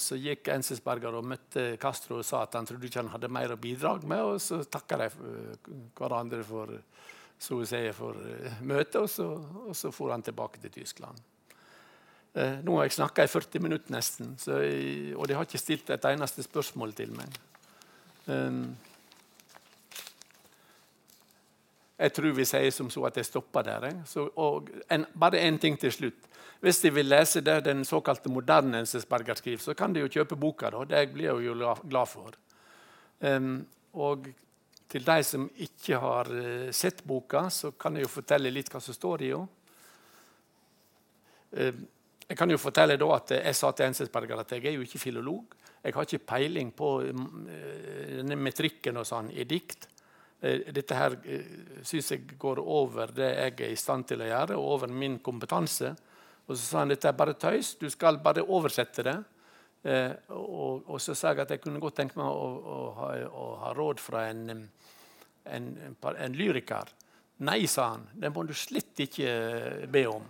så 0.00 0.18
gikk 0.20 0.48
Enzensberger 0.54 1.18
og 1.18 1.26
møtte 1.26 1.64
Castro 1.82 2.20
og 2.20 2.26
sa 2.26 2.44
at 2.44 2.54
han 2.56 2.68
trodde 2.68 2.86
ikke 2.86 3.02
han 3.02 3.12
hadde 3.12 3.32
mer 3.32 3.52
å 3.52 3.60
bidra 3.60 3.96
med, 4.06 4.22
og 4.22 4.40
så 4.42 4.62
takka 4.64 5.00
de 5.02 5.08
eh, 5.10 5.70
hverandre 5.98 6.42
for, 6.46 6.72
så 7.36 7.60
å 7.60 7.66
si, 7.68 7.82
for 7.96 8.20
eh, 8.22 8.60
møtet, 8.62 9.00
og 9.02 9.10
så, 9.10 9.26
og 9.66 9.74
så 9.76 9.92
for 9.94 10.14
han 10.14 10.24
tilbake 10.24 10.62
til 10.62 10.76
Tyskland. 10.78 11.20
Eh, 12.36 12.62
nå 12.62 12.78
har 12.78 12.86
jeg 12.86 12.96
snakka 13.00 13.26
i 13.26 13.32
40 13.32 13.66
minutter 13.66 13.96
nesten, 13.96 14.34
jeg, 14.46 15.12
og 15.16 15.26
de 15.28 15.36
har 15.36 15.48
ikke 15.48 15.60
stilt 15.60 15.92
et 15.92 16.10
eneste 16.12 16.46
spørsmål 16.46 16.94
til 16.96 17.12
meg. 17.18 17.40
Um, 18.26 18.74
jeg 21.96 22.12
tror 22.12 22.34
vi 22.36 22.44
sier 22.44 22.72
som 22.74 22.90
så 22.92 23.06
at 23.08 23.16
jeg 23.16 23.28
stopper 23.28 23.64
der. 23.64 23.86
Så, 24.04 24.26
en, 24.92 25.06
bare 25.16 25.40
én 25.40 25.58
ting 25.60 25.78
til 25.80 25.92
slutt. 25.92 26.26
Hvis 26.60 26.80
de 26.82 26.90
vil 26.92 27.08
lese 27.08 27.40
det 27.44 27.62
den 27.64 27.84
såkalte 27.84 28.32
moderne 28.32 28.82
Ensesberger 28.82 29.34
skriver, 29.34 29.62
så 29.62 29.74
kan 29.74 29.94
de 29.94 30.02
jo 30.02 30.10
kjøpe 30.12 30.36
boka. 30.40 30.70
Da. 30.72 30.84
Det 30.84 31.12
blir 31.12 31.30
jeg 31.30 31.46
jo 31.46 31.74
glad 31.88 32.08
for. 32.08 32.36
Um, 33.20 33.66
og 33.96 34.28
til 34.88 35.04
de 35.06 35.22
som 35.24 35.48
ikke 35.56 36.00
har 36.00 36.30
uh, 36.32 36.70
sett 36.72 37.04
boka, 37.04 37.48
så 37.50 37.72
kan 37.72 37.96
jeg 37.96 38.04
jo 38.04 38.12
fortelle 38.12 38.52
litt 38.52 38.72
hva 38.72 38.80
som 38.80 38.96
står 38.96 39.24
i 39.24 39.32
henne. 39.32 39.52
Jeg 42.26 42.36
kan 42.36 42.50
jo 42.50 42.58
fortelle 42.58 42.98
da 43.00 43.06
at 43.14 43.30
jeg 43.38 43.56
sa 43.56 43.70
til 43.72 43.86
Enselsberger 43.86 44.40
at 44.42 44.50
jeg 44.52 44.66
er 44.66 44.74
jo 44.74 44.84
ikke 44.84 44.98
filolog. 45.00 45.54
Jeg 45.80 45.94
har 45.94 46.04
ikke 46.04 46.26
peiling 46.26 46.72
på 46.76 46.88
denne 47.06 48.36
metrikken 48.36 48.98
og 49.00 49.06
sånn 49.08 49.30
i 49.30 49.46
dikt. 49.48 49.86
Uh, 50.42 50.72
dette 50.76 50.98
her 50.98 51.16
uh, 51.16 51.54
syns 51.86 52.10
jeg 52.12 52.36
går 52.38 52.60
over 52.60 53.14
det 53.16 53.30
jeg 53.30 53.54
er 53.56 53.72
i 53.72 53.78
stand 53.80 54.08
til 54.10 54.24
å 54.24 54.28
gjøre, 54.28 54.58
og 54.58 54.74
over 54.76 54.92
min 54.92 55.18
kompetanse. 55.24 55.94
Og 56.46 56.54
så 56.54 56.62
sa 56.62 56.82
han 56.82 56.92
dette 56.92 57.08
er 57.10 57.16
bare 57.18 57.38
tøys, 57.40 57.74
du 57.80 57.88
skal 57.90 58.20
bare 58.22 58.44
oversette 58.44 59.04
det. 59.06 59.16
Eh, 59.86 60.12
og, 60.34 60.86
og, 60.88 60.96
så 61.02 61.14
sa 61.14 61.30
jeg 61.30 61.44
at 61.44 61.52
jeg 61.54 61.62
kunne 61.62 61.80
godt 61.82 61.98
tenke 62.00 62.18
meg 62.18 62.26
å, 62.26 62.46
å, 62.58 62.78
ha, 62.96 63.10
å 63.26 63.44
ha, 63.60 63.72
råd 63.76 64.00
fra 64.02 64.24
en, 64.32 64.64
en, 65.46 65.68
en, 65.92 66.38
lyriker. 66.38 66.90
Nei, 67.46 67.60
sa 67.70 67.92
han, 67.92 68.06
det 68.14 68.32
må 68.34 68.42
du 68.48 68.54
slett 68.56 69.04
ikke 69.06 69.30
be 69.92 70.06
om. 70.10 70.24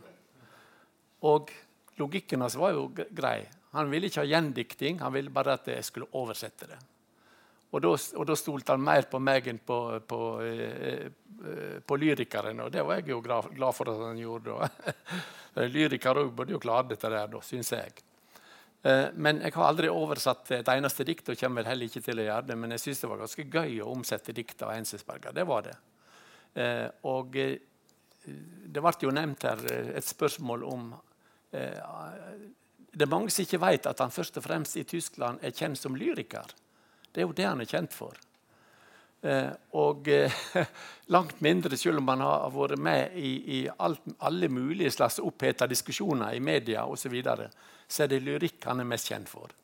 Og 1.31 1.55
Logikken 1.97 2.43
hans 2.45 2.59
var 2.61 2.75
jo 2.77 2.91
grei. 2.93 3.47
Han 3.73 3.89
ville 3.89 4.11
ikke 4.11 4.21
ha 4.21 4.29
gjendikting, 4.29 4.99
han 5.01 5.15
ville 5.15 5.33
bare 5.33 5.55
at 5.57 5.71
jeg 5.73 5.85
skulle 5.87 6.11
oversette 6.21 6.69
det. 6.69 6.77
Og 7.77 8.25
da, 8.29 8.37
stolte 8.39 8.73
han 8.73 8.85
mer 8.85 9.05
på 9.11 9.21
meg 9.21 9.51
enn 9.51 9.61
på, 9.61 9.79
på, 10.09 10.21
eh, 10.41 11.07
eh, 11.07 11.77
på 11.85 11.99
lyrikeren, 12.01 12.63
og 12.65 12.73
det 12.73 12.85
var 12.87 13.01
jeg 13.01 13.11
jo 13.13 13.21
glad, 13.21 13.69
for 13.77 13.93
at 13.93 14.03
han 14.07 14.21
gjorde. 14.21 14.69
Lyrikere 15.77 16.25
òg 16.25 16.33
burde 16.37 16.57
jo 16.57 16.63
klare 16.63 16.89
dette 16.95 17.11
der, 17.13 17.37
syns 17.45 17.73
jeg. 17.77 18.03
Eh, 18.83 19.09
men 19.15 19.43
jeg 19.45 19.55
har 19.59 19.69
aldri 19.69 19.93
oversatt 19.93 20.55
et 20.57 20.73
eneste 20.73 21.05
dikt, 21.05 21.29
og 21.29 21.41
kommer 21.41 21.69
heller 21.69 21.91
ikke 21.91 22.05
til 22.07 22.23
å 22.23 22.29
gjøre 22.31 22.51
det. 22.51 22.59
Men 22.63 22.77
jeg 22.77 22.87
syns 22.87 23.05
det 23.05 23.13
var 23.13 23.25
ganske 23.25 23.49
gøy 23.49 23.81
å 23.85 23.93
omsette 23.93 24.37
dikt 24.37 24.65
av 24.65 24.77
Ensesberger. 24.79 25.37
Det 25.37 25.47
var 25.49 25.69
det. 25.69 25.77
Og 27.05 27.35
det 27.37 28.81
ble 28.81 28.93
jo 29.03 29.11
nevnt 29.13 29.45
her 29.45 29.61
et 29.69 30.07
spørsmål 30.07 30.63
om 30.65 30.87
Eh, 31.57 31.81
det 32.97 33.05
er 33.05 33.13
mange 33.13 33.33
som 33.33 33.45
ikke 33.45 33.61
vet 33.63 33.89
at 33.89 34.01
han 34.03 34.15
først 34.15 34.39
og 34.41 34.47
fremst 34.47 34.79
i 34.81 34.87
Tyskland 34.89 35.43
er 35.45 35.55
kjent 35.57 35.79
som 35.79 35.97
lyriker. 35.99 36.55
Det 37.17 37.23
er 37.23 37.29
jo 37.31 37.37
det 37.37 37.47
han 37.49 37.63
er 37.65 37.69
kjent 37.71 37.95
for. 37.97 38.17
Eh, 39.25 39.53
og 39.81 40.09
eh, 40.13 40.33
langt 41.15 41.41
mindre, 41.41 41.79
selv 41.81 42.03
om 42.03 42.11
han 42.13 42.25
har 42.27 42.51
vært 42.53 42.77
med 42.77 43.17
i, 43.17 43.31
i 43.57 43.61
alt, 43.73 44.05
alle 44.29 44.51
mulige 44.53 44.93
slags 44.93 45.17
oppheta 45.25 45.65
diskusjoner 45.71 46.37
i 46.37 46.43
media 46.45 46.85
osv., 46.85 47.07
så, 47.07 47.13
videre, 47.15 47.49
så 47.89 48.05
er 48.05 48.13
det 48.13 48.21
lyrikk 48.27 48.69
han 48.69 48.85
er 48.85 48.91
mest 48.91 49.09
kjent 49.09 49.33
for. 49.33 49.55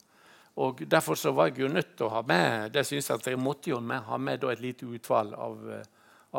Og 0.65 0.81
Derfor 0.89 1.21
så 1.21 1.35
var 1.37 1.51
jeg 1.51 1.67
jo 1.67 1.73
nødt 1.73 1.93
til 1.99 2.09
å 2.09 2.15
ha 2.17 2.23
med 2.29 2.73
det 2.73 2.87
synes 2.89 3.09
jeg 3.09 3.21
at 3.21 3.29
jeg 3.29 3.41
måtte 3.41 3.73
jo 3.73 3.81
med, 3.85 4.01
ha 4.09 4.17
med 4.17 4.45
et 4.49 4.65
lite 4.65 4.89
utvalg 4.89 5.37
av, 5.37 5.61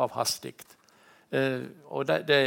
av 0.02 0.18
hans 0.18 0.34
dikt. 0.42 0.74
Eh, 1.30 1.62
og 1.90 2.06
det, 2.10 2.24
det, 2.28 2.40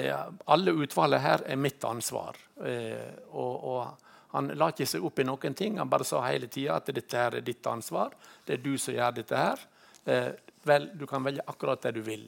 alle 0.52 0.76
utvalget 0.76 1.24
her 1.24 1.48
er 1.48 1.60
mitt 1.60 1.84
ansvar. 1.88 2.36
Eh, 2.64 3.16
og, 3.32 3.56
og, 3.72 4.04
han 4.34 4.52
la 4.60 4.72
ikke 4.74 4.88
seg 4.90 5.06
opp 5.08 5.20
i 5.20 5.26
noen 5.28 5.56
ting. 5.56 5.78
Han 5.80 5.90
bare 5.90 6.08
sa 6.08 6.24
hele 6.26 6.50
tida 6.52 6.80
at 6.82 6.92
dette 6.94 7.18
her 7.18 7.40
er 7.40 7.46
ditt 7.46 7.68
ansvar. 7.68 8.16
Det 8.46 8.58
er 8.58 8.64
du 8.64 8.74
som 8.82 8.96
gjør 8.96 9.16
dette 9.22 9.40
her. 9.40 9.64
Eh, 10.06 10.32
vel, 10.68 10.90
du 11.00 11.06
kan 11.08 11.24
velge 11.24 11.46
akkurat 11.48 11.88
det 11.88 11.96
du 11.96 12.04
vil. 12.06 12.28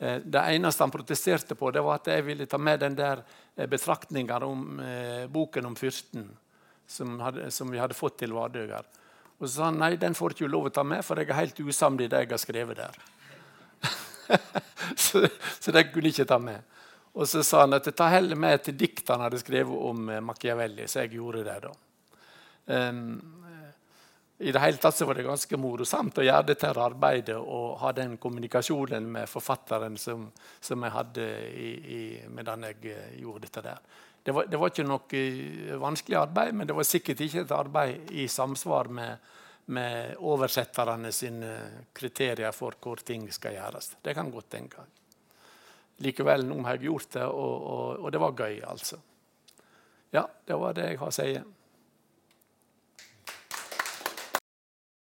Det 0.00 0.40
eneste 0.40 0.80
han 0.80 0.92
protesterte 0.92 1.52
på, 1.60 1.68
det 1.76 1.82
var 1.84 1.98
at 1.98 2.06
jeg 2.08 2.24
ville 2.24 2.46
ta 2.48 2.56
med 2.56 2.80
den 2.80 2.94
der 2.96 3.20
betraktninga 3.68 4.38
om 4.46 4.80
eh, 4.80 5.26
boken 5.28 5.66
om 5.66 5.76
fyrsten 5.76 6.30
som, 6.86 7.20
hadde, 7.20 7.50
som, 7.50 7.70
vi 7.70 7.78
hadde 7.78 7.94
fått 7.94 8.18
til 8.18 8.32
Vardøger. 8.34 8.86
Og 9.38 9.46
så 9.46 9.52
sa 9.54 9.68
han 9.68 9.78
nei, 9.80 9.94
den 10.00 10.16
får 10.16 10.34
ikke 10.34 10.50
lov 10.50 10.68
å 10.68 10.74
ta 10.74 10.84
med, 10.84 11.04
for 11.06 11.20
jeg 11.20 11.30
er 11.30 11.38
helt 11.38 11.60
usamd 11.60 12.02
i 12.02 12.08
det 12.10 12.24
jeg 12.24 12.32
har 12.32 12.42
skrevet 12.42 12.80
der. 12.80 12.98
så, 15.04 15.22
så 15.60 15.74
det 15.74 15.86
kunne 15.92 16.10
jeg 16.10 16.18
ikke 16.18 16.28
ta 16.32 16.40
med. 16.42 16.69
Og 17.12 17.28
så 17.28 17.42
sa 17.42 17.64
han 17.64 17.74
at 17.74 17.88
jeg 17.88 17.96
tar 17.98 18.12
heller 18.14 18.38
med 18.38 18.62
til 18.62 18.76
dikt 18.78 19.08
han 19.10 19.24
hadde 19.24 19.40
skrevet 19.42 19.86
om 19.90 20.08
eh, 20.08 20.22
Machiavelli. 20.22 20.86
Så 20.88 21.04
jeg 21.04 21.16
gjorde 21.18 21.44
det. 21.46 21.56
da. 21.64 21.72
Um, 22.70 23.16
I 24.38 24.52
det 24.54 24.62
hele 24.62 24.78
tatt 24.80 24.96
så 24.96 25.08
var 25.08 25.18
det 25.18 25.26
ganske 25.26 25.58
morosamt 25.58 26.20
å 26.20 26.24
gjøre 26.24 26.52
dette 26.52 26.70
arbeidet 26.70 27.36
og 27.36 27.80
ha 27.82 27.90
den 27.96 28.14
kommunikasjonen 28.20 29.08
med 29.10 29.28
forfatteren 29.28 29.98
som, 29.98 30.28
som 30.60 30.86
jeg 30.86 30.94
hadde 30.94 31.26
i, 31.50 31.72
i, 31.96 32.00
medan 32.30 32.68
jeg 32.70 32.78
eh, 32.94 33.18
gjorde 33.24 33.48
dette 33.48 33.66
der. 33.66 33.82
Det 34.22 34.36
var, 34.36 34.46
det 34.52 34.60
var, 34.60 34.70
ikke 34.70 34.84
noe 34.84 35.76
vanskelig 35.80 36.16
arbeid, 36.20 36.54
men 36.54 36.68
det 36.68 36.76
var 36.76 36.86
sikkert 36.86 37.22
ikke 37.24 37.42
et 37.42 37.54
arbeid 37.56 38.10
i 38.12 38.28
samsvar 38.28 38.90
med, 38.92 39.28
med 39.72 40.20
oversetterne 40.20 41.10
sine 41.12 41.54
kriterier 41.96 42.52
for 42.52 42.76
hvor 42.84 43.00
ting 43.02 43.24
skal 43.32 43.56
gjøres. 43.56 43.94
Det 44.04 44.14
kan 44.14 44.30
godt 44.30 44.50
tenke. 44.52 44.84
Likevel, 46.00 46.46
nå 46.48 46.62
har 46.64 46.78
jeg 46.78 46.88
gjort 46.88 47.14
det, 47.16 47.24
og, 47.28 47.64
og, 47.72 48.04
og 48.04 48.12
det 48.12 48.20
var 48.22 48.36
gøy, 48.38 48.60
altså. 48.64 49.00
Ja, 50.14 50.24
det 50.48 50.56
var 50.58 50.74
det 50.74 50.86
jeg 50.88 51.00
har 51.00 51.12
å 51.12 51.14
si. 51.14 51.28